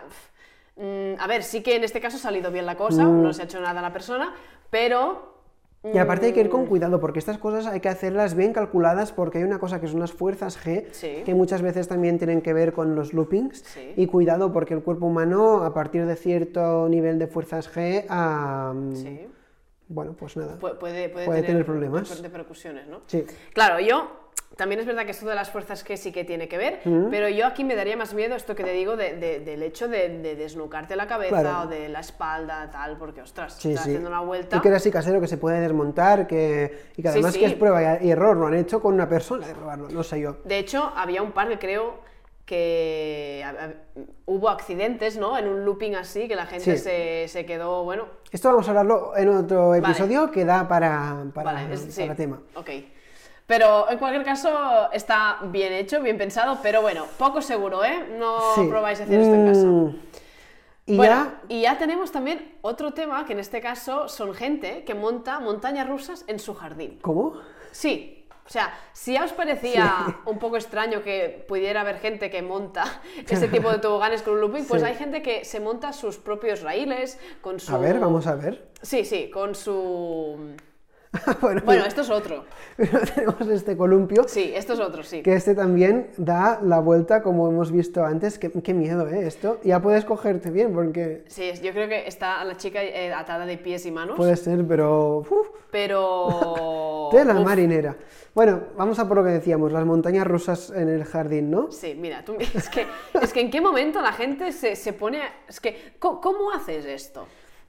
mm, 0.78 1.20
a 1.20 1.28
ver, 1.28 1.44
sí 1.44 1.62
que 1.62 1.76
en 1.76 1.84
este 1.84 2.00
caso 2.00 2.18
ha 2.18 2.20
salido 2.22 2.52
bien 2.52 2.66
la 2.66 2.76
cosa, 2.76 3.04
Mm. 3.04 3.22
no 3.24 3.34
se 3.34 3.42
ha 3.42 3.46
hecho 3.46 3.60
nada 3.60 3.80
a 3.80 3.84
la 3.84 3.92
persona, 3.94 4.34
pero... 4.70 5.35
Y 5.94 5.98
aparte 5.98 6.28
hay 6.28 6.34
que 6.34 6.40
ir 6.42 6.50
con 6.50 6.66
cuidado, 6.66 7.00
porque 7.00 7.20
estas 7.20 7.38
cosas 7.38 7.68
hay 7.68 7.80
que 7.80 7.90
hacerlas 7.90 8.34
bien 8.36 8.54
calculadas, 8.54 9.12
porque 9.12 9.38
hay 9.38 9.44
una 9.44 9.60
cosa 9.60 9.80
que 9.80 9.88
son 9.88 10.00
las 10.00 10.12
fuerzas 10.12 10.58
G, 10.64 10.86
Sí. 10.92 11.22
que 11.26 11.34
muchas 11.36 11.62
veces 11.62 11.88
también 11.88 12.18
tienen 12.18 12.42
que 12.42 12.54
ver 12.54 12.74
con 12.74 12.96
los 12.96 13.14
loopings. 13.14 13.60
Sí. 13.60 13.94
Y 13.96 14.08
cuidado, 14.08 14.52
porque 14.52 14.74
el 14.74 14.82
cuerpo 14.82 15.06
humano, 15.06 15.64
a 15.64 15.74
partir 15.74 16.06
de 16.06 16.16
cierto 16.16 16.90
nivel 16.90 17.20
de 17.20 17.28
fuerzas 17.28 17.70
G, 17.74 18.06
Sí, 18.96 19.28
bueno, 19.88 20.16
pues 20.18 20.36
nada. 20.38 20.58
pu- 20.60 20.78
puede, 20.80 21.10
puede, 21.10 21.26
Puede 21.28 21.44
tener 21.44 21.64
problemas. 21.66 22.10
reper- 22.10 22.24
repercusiones, 22.24 22.88
¿no? 22.88 23.02
Sí. 23.06 23.24
Claro, 23.54 23.80
yo... 23.80 24.25
También 24.56 24.80
es 24.80 24.86
verdad 24.88 25.04
que 25.04 25.12
esto 25.12 25.26
de 25.28 25.36
las 25.36 25.50
fuerzas 25.50 25.84
que 25.84 25.98
sí 25.98 26.14
que 26.14 26.24
tiene 26.24 26.48
que 26.48 26.58
ver, 26.58 26.80
Mm. 26.86 27.10
pero 27.10 27.28
yo 27.28 27.46
aquí 27.46 27.66
me 27.66 27.76
daría 27.76 27.98
más 27.98 28.14
miedo 28.14 28.36
esto 28.36 28.56
que 28.56 28.64
te 28.64 28.72
digo 28.72 28.96
de- 28.96 29.18
de- 29.18 29.40
del 29.42 29.62
hecho 29.64 29.90
de, 29.90 30.08
de 30.20 30.36
desnucarte 30.38 30.96
la 30.96 31.08
cabeza 31.08 31.42
Claro. 31.42 31.62
o 31.64 31.68
de 31.68 31.90
la 31.90 32.00
espalda, 32.00 32.70
tal, 32.72 32.98
porque 32.98 33.22
ostras, 33.22 33.54
Sí, 33.56 33.70
estás 33.72 33.84
sí. 33.84 33.90
haciendo 33.90 34.10
una 34.10 34.22
vuelta. 34.22 34.56
Y 34.56 34.62
que 34.62 34.68
era 34.70 34.78
así 34.78 34.90
casero, 34.92 35.20
que 35.20 35.28
se 35.28 35.38
puede 35.38 35.60
desmontar, 35.60 36.26
que, 36.26 36.72
y 36.96 37.02
que 37.02 37.02
Sí, 37.02 37.08
además 37.10 37.34
sí. 37.34 37.40
que 37.42 37.46
es 37.48 37.54
prueba 37.56 38.02
y 38.02 38.10
error, 38.10 38.38
lo 38.38 38.48
han 38.48 38.54
hecho 38.54 38.82
con 38.82 38.94
una 38.94 39.10
persona 39.10 39.46
de 39.46 39.56
probarlo, 39.56 39.90
no 39.90 40.04
sé 40.04 40.22
yo. 40.22 40.38
De 40.46 40.58
hecho, 40.58 40.90
había 40.96 41.22
un 41.22 41.34
par 41.34 41.50
que 41.50 41.60
creo 41.60 42.06
que 42.46 43.44
hubo 44.26 44.50
accidentes, 44.50 45.18
¿no? 45.18 45.38
En 45.38 45.48
un 45.48 45.66
looping 45.66 45.96
así, 45.96 46.28
que 46.28 46.36
la 46.36 46.46
gente 46.46 46.78
Sí. 46.78 46.84
se, 46.84 47.28
se 47.28 47.46
quedó, 47.46 47.84
bueno, 47.84 48.06
Esto 48.32 48.50
vamos 48.50 48.68
a 48.68 48.72
hablarlo 48.72 49.18
en 49.18 49.30
otro 49.30 49.76
episodio 49.76 50.30
que 50.32 50.46
da 50.46 50.68
para, 50.68 51.26
para, 51.34 51.54
vale, 51.54 51.74
es- 51.74 51.82
sí, 51.94 52.02
para 52.04 52.16
tema. 52.16 52.40
Ok. 52.56 52.70
Pero 53.48 53.90
en 53.92 54.00
cualquier 54.00 54.24
caso 54.26 54.92
está 54.92 55.38
bien 55.44 55.72
hecho, 55.74 56.02
bien 56.02 56.18
pensado, 56.18 56.60
pero 56.64 56.82
bueno, 56.82 57.06
poco 57.18 57.42
seguro, 57.42 57.84
¿eh? 57.86 58.08
No 58.18 58.56
Sí. 58.56 58.68
probáis 58.68 59.00
hacer 59.02 59.20
esto 59.20 59.36
en 59.36 59.46
casa. 59.48 59.66
Mm. 59.66 60.00
Y 60.88 60.98
Bueno, 60.98 61.14
ya, 61.16 61.42
y 61.50 61.62
ya 61.62 61.78
tenemos 61.78 62.12
también 62.12 62.56
otro 62.62 62.94
tema, 62.94 63.26
que 63.26 63.34
en 63.34 63.40
este 63.40 63.60
caso 63.62 64.08
son 64.08 64.34
gente 64.36 64.84
que 64.84 64.94
monta 64.96 65.40
montañas 65.40 65.88
rusas 65.88 66.24
en 66.28 66.40
su 66.40 66.54
jardín. 66.54 67.00
¿cómo? 67.02 67.40
Sí, 67.72 68.28
o 68.46 68.50
sea, 68.50 68.72
si 68.94 69.14
ya 69.14 69.24
os 69.24 69.34
parecía 69.34 70.20
un 70.26 70.38
poco 70.38 70.58
extraño 70.58 71.02
que 71.02 71.44
pudiera 71.48 71.82
haber 71.82 71.98
gente 72.00 72.30
que 72.30 72.44
monta 72.44 72.84
ese 73.30 73.48
tipo 73.48 73.72
de 73.72 73.80
toboganes 73.80 74.22
con 74.22 74.36
un 74.36 74.42
looping, 74.42 74.66
pues 74.66 74.82
Sí. 74.84 74.88
hay 74.88 74.96
gente 74.96 75.22
que 75.24 75.44
se 75.46 75.60
monta 75.60 75.92
sus 75.94 76.18
propios 76.18 76.62
raíles 76.62 77.20
con 77.42 77.60
su... 77.60 77.74
A 77.76 77.80
ver, 77.80 78.00
vamos 78.00 78.28
a 78.28 78.36
ver. 78.36 78.70
Sí, 78.84 79.06
sí, 79.06 79.30
con 79.32 79.56
su... 79.56 80.56
bueno, 81.42 81.62
Bueno, 81.66 81.86
esto 81.86 82.02
es 82.02 82.10
otro. 82.10 82.46
tenemos 83.16 83.48
este 83.50 83.76
columpio, 83.78 84.26
Sí, 84.28 84.52
esto 84.56 84.74
es 84.74 84.80
otro, 84.80 85.04
sí. 85.04 85.22
que 85.22 85.34
este 85.34 85.56
también 85.56 86.10
da 86.18 86.60
la 86.64 86.80
vuelta 86.80 87.22
como 87.22 87.48
hemos 87.48 87.72
visto 87.72 88.04
antes. 88.04 88.38
Qué, 88.40 88.52
qué 88.52 88.74
miedo, 88.74 89.08
¿eh? 89.08 89.28
Esto. 89.28 89.60
Ya 89.64 89.82
puedes 89.82 90.06
cogerte 90.06 90.50
bien, 90.52 90.74
porque 90.74 91.24
Sí, 91.28 91.52
yo 91.64 91.72
creo 91.72 91.88
que 91.88 92.08
está 92.08 92.44
la 92.44 92.58
chica 92.58 92.84
eh, 92.84 93.14
atada 93.14 93.46
de 93.46 93.58
pies 93.58 93.86
y 93.86 93.92
manos, 93.92 94.16
puede 94.18 94.36
ser, 94.36 94.66
pero... 94.68 95.18
uf, 95.20 95.48
pero... 95.72 97.10
tela 97.12 97.34
Uf, 97.36 97.46
marinera. 97.46 97.96
Bueno, 98.34 98.64
vamos 98.78 99.00
a 99.00 99.08
por 99.08 99.18
lo 99.18 99.24
que 99.24 99.30
decíamos, 99.30 99.72
las 99.72 99.86
montañas 99.86 100.28
rusas 100.28 100.70
en 100.76 100.90
el 100.90 101.06
jardín, 101.06 101.50
¿no? 101.50 101.72
Sí, 101.72 101.96
mira, 101.98 102.24
tú, 102.26 102.36
es, 102.40 102.70
que, 102.70 102.86
es 103.22 103.32
que 103.32 103.40
en 103.42 103.50
qué 103.50 103.62
momento 103.62 104.02
la 104.02 104.12
gente 104.12 104.52
se, 104.52 104.76
se 104.76 104.92
pone... 104.94 105.22
a- 105.22 105.34
Es 105.48 105.60
que, 105.62 105.94
¿cómo, 106.00 106.20
cómo 106.20 106.52
haces 106.52 106.86
esto? 106.86 107.26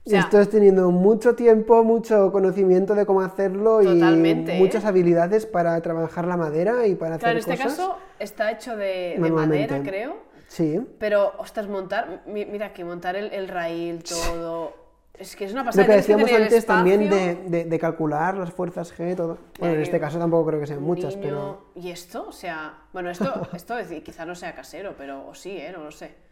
O 0.07 0.09
sea, 0.09 0.21
Esto 0.21 0.39
es 0.39 0.49
teniendo 0.49 0.89
mucho 0.89 1.35
tiempo, 1.35 1.83
mucho 1.83 2.31
conocimiento 2.31 2.95
de 2.95 3.05
cómo 3.05 3.19
hacerlo 3.21 3.81
Totalmente, 3.81 4.53
y 4.53 4.55
¿eh? 4.55 4.59
muchas 4.59 4.85
habilidades 4.85 5.45
para 5.45 5.79
trabajar 5.81 6.25
la 6.25 6.37
madera 6.37 6.87
y 6.87 6.95
para 6.95 7.17
claro, 7.17 7.33
en 7.37 7.43
hacer 7.43 7.53
este 7.55 7.63
cosas. 7.65 7.77
caso 7.77 7.97
está 8.17 8.49
hecho 8.51 8.77
de, 8.77 9.17
madera, 9.19 9.81
creo. 9.83 10.15
Sí. 10.47 10.79
Pero, 10.97 11.33
ostras, 11.39 11.67
montar, 11.67 12.21
mi- 12.25 12.45
mira 12.45 12.71
que 12.71 12.85
montar 12.85 13.17
el, 13.17 13.33
el 13.33 13.49
raíl, 13.49 14.01
todo. 14.01 14.71
Es 15.19 15.35
que 15.35 15.43
es 15.43 15.51
una 15.51 15.63
Lo 15.63 15.65
pasada. 15.65 15.85
que 15.87 15.91
tienes 15.91 16.07
decíamos 16.07 16.31
antes 16.41 16.65
también 16.65 17.09
de, 17.09 17.35
de- 17.49 17.65
de 17.65 17.79
calcular 17.79 18.37
las 18.37 18.53
fuerzas 18.53 18.97
G, 18.97 19.13
todo. 19.13 19.37
Bueno, 19.59 19.73
en 19.73 19.79
que 19.79 19.83
este 19.83 19.99
caso 19.99 20.19
tampoco 20.19 20.47
creo 20.47 20.59
que 20.61 20.67
sean 20.67 20.81
muchas, 20.83 21.17
niño- 21.17 21.21
pero. 21.27 21.65
¿Y 21.75 21.91
esto? 21.91 22.27
O 22.29 22.31
sea, 22.31 22.75
bueno, 22.93 23.09
esto, 23.09 23.33
esto 23.53 23.75
quizá 24.01 24.25
no 24.25 24.35
sea 24.35 24.55
casero, 24.55 24.93
pero 24.97 25.27
o 25.27 25.35
sí, 25.35 25.57
¿eh? 25.57 25.73
No 25.75 25.83
lo 25.83 25.91
sé. 25.91 26.26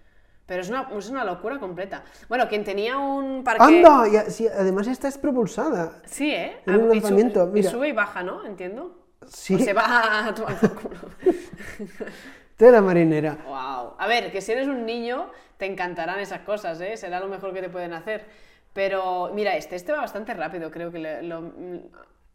Pero 0.45 0.61
es 0.61 0.69
una, 0.69 0.89
es 0.97 1.09
una 1.09 1.23
locura 1.23 1.59
completa. 1.59 2.03
Bueno, 2.29 2.47
quien 2.47 2.63
tenía 2.63 2.97
un 2.97 3.43
parque... 3.43 3.63
¡Anda! 3.63 4.07
Y 4.07 4.31
sí, 4.31 4.47
además 4.47 4.87
esta 4.87 5.07
es 5.07 5.17
propulsada. 5.17 6.01
Sí, 6.05 6.31
¿eh? 6.31 6.57
En 6.67 6.75
un 6.83 6.91
y 6.91 6.99
lanzamiento, 6.99 7.51
y 7.55 7.63
sube 7.63 7.89
y 7.89 7.91
baja, 7.93 8.21
¿no? 8.21 8.45
Entiendo. 8.45 9.05
Sí, 9.27 9.55
O 9.55 9.59
se 9.59 9.73
va 9.73 10.27
a 10.27 10.33
tomar 10.35 10.59
por 10.59 10.75
culo. 10.75 10.99
tela 12.57 12.81
marinera. 12.81 13.37
Wow. 13.45 13.95
A 13.97 14.07
ver, 14.07 14.31
que 14.31 14.39
si 14.41 14.51
eres 14.51 14.67
un 14.67 14.85
niño, 14.85 15.31
te 15.57 15.65
encantarán 15.65 16.19
esas 16.19 16.41
cosas, 16.41 16.79
¿eh? 16.79 16.95
Será 16.95 17.19
lo 17.19 17.27
mejor 17.27 17.51
que 17.53 17.61
te 17.61 17.69
pueden 17.69 17.93
hacer. 17.93 18.25
Pero 18.73 19.31
mira 19.33 19.55
este, 19.55 19.75
este 19.77 19.93
va 19.93 19.99
bastante 19.99 20.33
rápido, 20.33 20.69
creo 20.69 20.91
que 20.91 20.99
lo, 21.23 21.41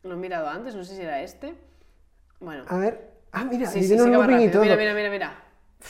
lo 0.02 0.14
he 0.14 0.16
mirado 0.16 0.48
antes, 0.48 0.74
no 0.74 0.82
sé 0.84 0.96
si 0.96 1.02
era 1.02 1.22
este. 1.22 1.54
Bueno, 2.40 2.64
A 2.66 2.78
ver. 2.78 3.10
Ah, 3.32 3.44
mira, 3.44 3.66
sí, 3.66 3.84
sí, 3.84 3.96
rápido. 3.96 4.50
todo. 4.50 4.62
Mira, 4.62 4.76
mira, 4.76 4.94
mira, 4.94 5.10
mira. 5.10 5.44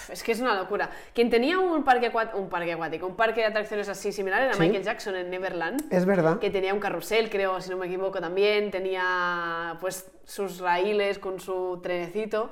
Es 0.08 0.22
que 0.22 0.32
es 0.32 0.40
una 0.40 0.54
locura. 0.54 0.90
Quien 1.14 1.30
tenía 1.30 1.58
un 1.58 1.82
parque, 1.84 2.10
un 2.34 2.48
parque 2.48 2.72
acuático, 2.72 3.06
un 3.06 3.16
parque 3.16 3.40
de 3.40 3.46
atracciones 3.46 3.88
así 3.88 4.12
similar 4.12 4.40
era 4.42 4.54
Sí. 4.54 4.60
Michael 4.60 4.82
Jackson 4.84 5.16
en 5.16 5.30
Neverland. 5.30 5.92
Es 5.92 6.04
verdad. 6.06 6.38
que 6.38 6.50
tenía 6.50 6.72
un 6.74 6.80
carrusel, 6.80 7.28
creo, 7.30 7.60
si 7.60 7.70
no 7.70 7.76
me 7.76 7.86
equivoco 7.86 8.20
también, 8.20 8.70
tenía 8.70 9.76
pues 9.80 10.10
sus 10.24 10.58
raíles 10.60 11.18
con 11.18 11.40
su 11.40 11.80
trenecito, 11.82 12.50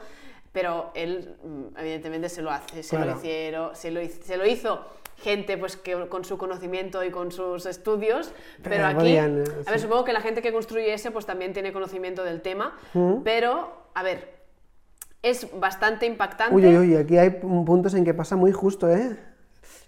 pero 0.53 0.90
él 0.94 1.37
mm, 1.44 1.79
evidentemente 1.79 2.29
se 2.29 2.42
lo 2.42 2.51
hace, 2.51 2.83
se 2.83 2.96
Claro. 2.96 3.12
lo 3.12 3.16
hicieron, 3.18 3.77
se 3.77 3.90
lo, 3.90 4.01
hizo, 4.03 4.22
se 4.24 4.37
lo 4.37 4.46
hizo 4.46 4.85
gente 5.18 5.59
pues 5.59 5.77
que 5.77 6.09
con 6.09 6.24
su 6.24 6.38
conocimiento 6.38 7.03
y 7.05 7.11
con 7.11 7.31
sus 7.33 7.66
estudios, 7.66 8.33
pero, 8.62 8.77
Pero 8.77 8.87
aquí, 8.87 8.96
podían, 8.98 9.44
a 9.66 9.70
ver, 9.70 9.81
supongo 9.81 10.05
que 10.05 10.12
la 10.12 10.20
gente 10.20 10.42
que 10.42 10.53
construye 10.53 10.92
ese 10.92 11.11
pues 11.11 11.27
también 11.27 11.53
tiene 11.53 11.72
conocimiento 11.72 12.22
del 12.24 12.40
tema, 12.40 12.79
pero 13.24 13.72
a 13.94 14.03
ver, 14.05 14.38
es 15.29 15.47
bastante 15.59 16.07
impactante. 16.07 16.55
Uy, 16.55 16.67
uy, 16.67 16.77
uy, 16.79 16.97
aquí 16.97 17.19
hay 17.19 17.31
puntos 17.31 17.95
en 17.95 18.05
que 18.05 18.14
pasa 18.14 18.37
muy 18.37 18.53
justo, 18.53 18.88
¿eh? 18.88 19.17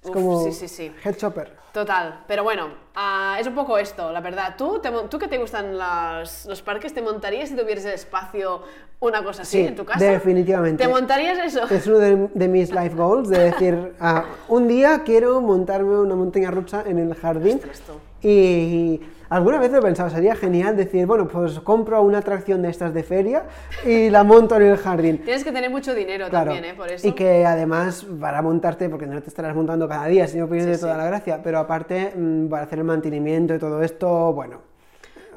Es 0.03 0.09
Uf, 0.09 0.15
como 0.15 0.45
sí, 0.45 0.53
sí, 0.53 0.69
sí. 0.69 0.93
head 1.05 1.17
chopper. 1.17 1.53
Total, 1.73 2.25
pero 2.27 2.43
bueno, 2.43 2.69
ah, 2.97 3.37
es 3.39 3.47
un 3.47 3.55
poco 3.55 3.79
esto, 3.79 4.11
la 4.11 4.21
verdad. 4.21 4.55
¿Tú, 4.59 4.81
te 4.81 4.91
¿Tú 5.09 5.19
que 5.19 5.29
te 5.29 5.39
gustan 5.39 5.79
las- 5.79 6.47
los 6.47 6.63
parques, 6.63 6.93
te 6.93 7.01
montarías 7.03 7.49
si 7.49 7.55
tuvieras 7.57 7.85
el 7.85 7.93
espacio 7.93 8.63
una 8.99 9.23
cosa 9.23 9.43
así 9.43 9.59
Sí, 9.59 9.67
en 9.67 9.77
tu 9.77 9.85
casa? 9.85 10.05
definitivamente. 10.05 10.83
¿Te 10.83 10.91
montarías 10.91 11.39
eso? 11.39 11.63
Es 11.73 11.87
uno 11.87 11.99
de, 11.99 12.29
de 12.35 12.49
mis 12.49 12.71
life 12.73 12.95
goals, 12.97 13.29
de 13.29 13.39
decir, 13.39 13.95
ah, 14.01 14.25
un 14.49 14.67
día 14.69 15.03
quiero 15.05 15.41
montarme 15.41 15.99
una 16.01 16.17
montaña 16.17 16.51
rusa 16.51 16.83
en 16.87 16.99
el 16.99 17.15
jardín. 17.15 17.59
Ostras, 17.59 17.81
tú. 17.87 17.93
Y 18.27 19.01
alguna 19.31 19.59
vez 19.59 19.73
lo 19.73 19.79
he 19.79 19.83
pensado, 19.83 20.11
sería 20.11 20.35
genial 20.37 20.77
decir, 20.77 21.07
bueno, 21.07 21.27
pues 21.27 21.59
compro 21.61 22.03
una 22.03 22.19
atracción 22.19 22.61
de 22.63 22.69
estas 22.71 22.93
de 22.93 23.03
feria 23.03 23.45
y 23.87 24.11
la 24.11 24.23
monto 24.25 24.57
en 24.57 24.63
el 24.63 24.77
jardín. 24.77 25.19
Tienes 25.25 25.43
que 25.45 25.53
tener 25.53 25.71
mucho 25.71 25.95
dinero 25.95 26.29
Claro, 26.29 26.53
también, 26.53 26.73
¿eh? 26.73 26.77
Por 26.77 26.91
eso. 26.91 27.07
y 27.09 27.13
que 27.13 27.47
además 27.47 28.07
para 28.21 28.43
montarte, 28.43 28.89
porque 28.91 29.07
no 29.07 29.21
te 29.23 29.29
estarás 29.29 29.55
montando 29.55 29.89
cada 29.89 30.07
día, 30.07 30.27
si 30.27 30.39
no 30.39 30.49
pierdes 30.49 30.77
Sí, 30.77 30.83
toda 30.83 30.95
sí. 30.95 30.99
la 30.99 31.07
gracia, 31.07 31.41
pero 31.43 31.59
aparte 31.59 32.13
mm, 32.15 32.49
para 32.49 32.65
hacer 32.65 32.79
el 32.81 32.85
mantenimiento 32.85 33.55
y 33.55 33.59
todo 33.59 33.83
esto, 33.83 34.33
bueno, 34.33 34.70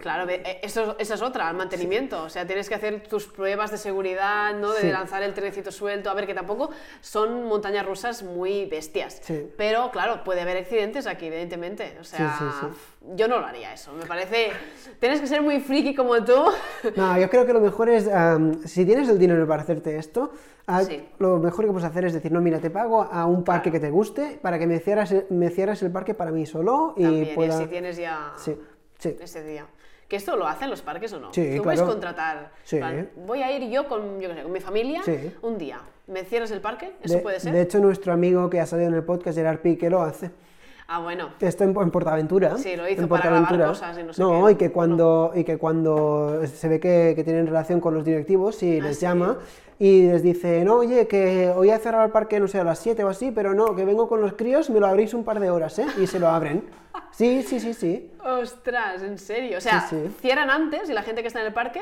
Claro, 0.04 0.30
eh, 0.30 0.60
eso, 0.62 0.98
eso 1.00 1.14
es 1.14 1.22
otra, 1.22 1.50
el 1.50 1.56
mantenimiento. 1.56 2.24
O 2.24 2.30
sea, 2.30 2.46
tienes 2.46 2.68
que 2.68 2.76
hacer 2.76 3.04
tus 3.08 3.26
pruebas 3.28 3.72
de 3.72 3.78
seguridad, 3.78 4.54
¿no? 4.54 4.74
De 4.74 4.82
Sí. 4.82 4.88
lanzar 4.90 5.24
el 5.24 5.34
trenecito 5.34 5.72
suelto. 5.72 6.10
A 6.10 6.14
ver, 6.14 6.28
que 6.28 6.34
tampoco 6.34 6.72
son 7.00 7.46
montañas 7.46 7.86
rusas 7.86 8.22
muy 8.22 8.66
bestias. 8.66 9.22
Sí. 9.24 9.48
Pero, 9.56 9.92
claro, 9.92 10.26
puede 10.26 10.42
haber 10.42 10.58
accidentes 10.58 11.08
aquí, 11.08 11.28
evidentemente. 11.28 11.96
O 12.02 12.04
sea, 12.04 12.36
Sí, 12.38 12.46
sí, 12.60 12.68
yo 13.16 13.30
no 13.30 13.40
lo 13.40 13.46
haría 13.46 13.74
eso. 13.74 13.94
Me 13.94 14.06
parece... 14.06 14.52
Tienes 15.00 15.22
que 15.22 15.28
ser 15.28 15.42
muy 15.42 15.62
friki 15.62 15.96
como 15.96 16.22
tú. 16.26 16.36
No, 16.98 17.18
yo 17.18 17.30
creo 17.30 17.46
que 17.46 17.54
lo 17.54 17.62
mejor 17.62 17.88
es, 17.88 18.10
si 18.66 18.84
tienes 18.86 19.08
el 19.08 19.18
dinero 19.18 19.48
para 19.48 19.62
hacerte 19.62 19.96
esto, 19.98 20.34
ah, 20.68 20.84
Sí. 20.84 21.02
lo 21.20 21.38
mejor 21.38 21.64
que 21.64 21.72
puedes 21.72 21.88
hacer 21.90 22.04
es 22.04 22.12
decir, 22.12 22.30
no, 22.30 22.42
mira, 22.42 22.60
te 22.60 22.70
pago 22.70 23.04
a 23.04 23.26
un 23.26 23.46
parque 23.46 23.72
que 23.72 23.80
te 23.80 23.90
guste 23.90 24.38
para 24.42 24.60
que 24.60 24.68
me 24.68 24.80
cierras, 24.82 25.14
el- 25.14 25.28
me 25.30 25.50
cierras 25.50 25.82
el 25.82 25.92
parque 25.94 26.14
para 26.14 26.32
mí 26.32 26.46
solo 26.46 26.94
y 26.98 27.04
También, 27.04 27.24
y 27.32 27.36
pueda... 27.36 27.56
así 27.56 27.68
tienes 27.68 27.96
ya 27.96 28.34
Sí, 28.36 28.58
sí. 29.00 29.16
ese 29.22 29.44
día. 29.46 29.66
¿Que 30.14 30.18
esto 30.18 30.38
lo 30.38 30.46
hacen 30.46 30.70
los 30.70 30.84
parques 30.84 31.12
o 31.14 31.20
no? 31.20 31.34
Sí, 31.34 31.56
Tú 31.58 31.64
puedes 31.64 31.82
contratar. 31.82 32.52
Sí. 32.66 32.76
en 32.76 32.82
plan, 32.84 33.10
voy 33.26 33.42
a 33.42 33.52
ir 33.52 33.68
yo 33.72 33.88
con, 33.88 34.22
yo 34.22 34.30
qué 34.30 34.36
sé, 34.36 34.44
con 34.44 34.52
mi 34.52 34.60
familia 34.60 35.02
Sí. 35.04 35.34
un 35.42 35.58
día. 35.58 35.80
¿Me 36.06 36.24
cierras 36.24 36.52
el 36.52 36.62
parque? 36.62 36.92
¿Eso 37.02 37.16
De, 37.16 37.22
puede 37.24 37.40
ser? 37.40 37.52
de 37.52 37.64
hecho, 37.64 37.80
nuestro 37.80 38.14
amigo 38.14 38.48
que 38.48 38.60
ha 38.60 38.68
salido 38.68 38.90
en 38.90 38.94
el 38.94 39.04
podcast, 39.04 39.36
Gerard 39.36 39.58
Pique, 39.62 39.90
lo 39.90 40.04
hace. 40.04 40.30
Ah, 40.88 41.00
bueno. 41.00 41.30
Esto 41.40 41.64
en, 41.64 41.70
en 41.78 41.92
Portaventura. 41.92 42.58
Sí, 42.58 42.76
lo 42.76 42.88
hizo 42.90 43.02
en 43.04 43.08
para 43.08 43.24
grabar 43.24 43.40
Portaventura. 43.48 43.68
cosas 43.70 43.98
y 43.98 44.04
no 44.04 44.14
sé 44.14 44.22
No, 44.22 44.46
qué. 44.48 44.52
y 44.52 44.56
que 44.56 44.72
cuando, 44.72 45.32
y 45.34 45.44
que 45.44 45.58
cuando 45.58 46.42
se 46.46 46.68
ve 46.68 46.80
que, 46.80 47.14
que 47.16 47.24
tienen 47.24 47.48
relación 47.48 47.80
con 47.80 47.94
los 47.94 48.04
directivos, 48.06 48.56
sí, 48.56 48.80
Ah, 48.82 48.86
les 48.86 48.98
sí. 48.98 49.02
llama 49.06 49.38
y 49.80 50.08
les 50.08 50.22
dice, 50.22 50.64
no, 50.64 50.76
oye, 50.78 51.08
que 51.08 51.50
hoy 51.56 51.70
a 51.72 51.80
cerrar 51.80 52.06
el 52.06 52.12
parque, 52.12 52.40
no 52.40 52.48
sé, 52.48 52.60
a 52.60 52.64
las 52.64 52.80
7 52.80 53.04
o 53.04 53.10
así, 53.10 53.32
pero 53.32 53.54
no, 53.54 53.76
que 53.76 53.86
vengo 53.86 54.08
con 54.08 54.22
los 54.22 54.34
críos, 54.34 54.70
me 54.70 54.80
lo 54.80 54.88
abrís 54.88 55.14
un 55.14 55.24
par 55.24 55.40
de 55.40 55.50
horas, 55.50 55.80
¿eh? 55.80 55.86
Y 56.02 56.08
se 56.08 56.20
lo 56.20 56.28
abren. 56.28 56.64
Sí, 57.12 57.44
sí, 57.44 57.60
sí, 57.60 57.74
sí. 57.74 58.12
Ostras, 58.24 59.02
en 59.04 59.18
serio. 59.18 59.58
O 59.58 59.62
sea, 59.62 59.82
Sí, 59.82 59.96
sí. 60.06 60.16
cierran 60.22 60.50
antes 60.50 60.90
y 60.90 60.94
la 60.94 61.02
gente 61.04 61.22
que 61.22 61.28
está 61.28 61.40
en 61.42 61.48
el 61.48 61.54
parque, 61.54 61.82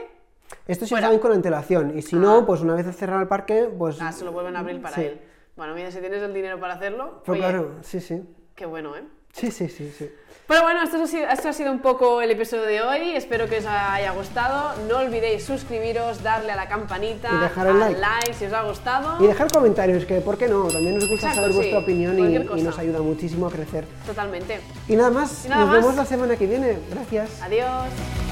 Esto 0.68 0.86
sí 0.86 0.96
saben 0.96 1.20
con 1.20 1.32
antelación, 1.32 1.98
y 1.98 2.02
si 2.02 2.16
no, 2.18 2.46
pues 2.46 2.62
una 2.62 2.76
vez 2.76 2.86
cerrado 2.96 3.22
el 3.22 3.28
parque, 3.28 3.70
pues... 3.78 4.02
ah, 4.02 4.12
se 4.12 4.26
lo 4.26 4.32
vuelven 4.32 4.56
a 4.56 4.60
abrir 4.60 4.82
para 4.82 4.96
Sí. 4.96 5.02
él. 5.02 5.22
Bueno, 5.56 5.74
mira, 5.76 5.92
si 5.92 6.00
tienes 6.00 6.22
el 6.24 6.34
dinero 6.34 6.60
para 6.60 6.74
hacerlo, 6.76 7.22
Pues 7.26 7.40
oye, 7.40 7.50
claro, 7.50 7.72
sí, 7.82 8.00
sí. 8.00 8.22
Qué 8.56 8.66
bueno, 8.66 8.96
¿eh? 8.96 9.04
Sí, 9.34 9.52
sí, 9.52 9.70
sí, 9.70 9.94
sí. 9.98 10.10
Pero 10.48 10.64
bueno, 10.64 10.84
esto 10.84 11.02
ha, 11.02 11.08
sido, 11.08 11.30
esto 11.30 11.48
ha 11.48 11.54
sido 11.54 11.72
un 11.72 11.80
poco 11.80 12.22
el 12.22 12.30
episodio 12.32 12.64
de 12.64 12.82
hoy. 12.82 13.12
Espero 13.16 13.48
que 13.48 13.60
os 13.60 13.66
haya 13.66 14.12
gustado. 14.12 14.74
No 14.90 14.98
olvidéis 14.98 15.46
suscribiros, 15.46 16.24
darle 16.24 16.52
a 16.52 16.58
la 16.58 16.68
campanita, 16.68 17.30
Y 17.32 17.38
dejar 17.38 17.68
el 17.68 17.82
al 17.82 18.02
like. 18.02 18.34
si 18.34 18.46
os 18.46 18.54
ha 18.54 18.64
gustado. 18.64 19.24
Y 19.24 19.28
dejar 19.28 19.50
comentarios, 19.50 20.04
que 20.04 20.20
¿por 20.20 20.38
qué 20.38 20.50
no? 20.50 20.68
También 20.68 20.96
nos 20.96 21.08
gusta 21.08 21.28
Exacto, 21.28 21.42
saber 21.42 21.56
vuestra 21.56 21.80
opinión 21.80 22.20
y, 22.20 22.64
nos 22.64 22.78
ayuda 22.78 23.00
muchísimo 23.00 23.48
a 23.48 23.52
crecer. 23.52 23.86
Totalmente. 24.06 24.60
Y 24.90 24.98
nada 24.98 25.12
más, 25.12 25.46
Y 25.46 25.50
nada 25.50 25.62
nos 25.62 25.70
más. 25.70 25.78
vemos 25.80 25.96
la 25.96 26.06
semana 26.06 26.36
que 26.36 26.48
viene. 26.48 26.80
Gracias. 26.90 27.42
Adiós. 27.42 28.31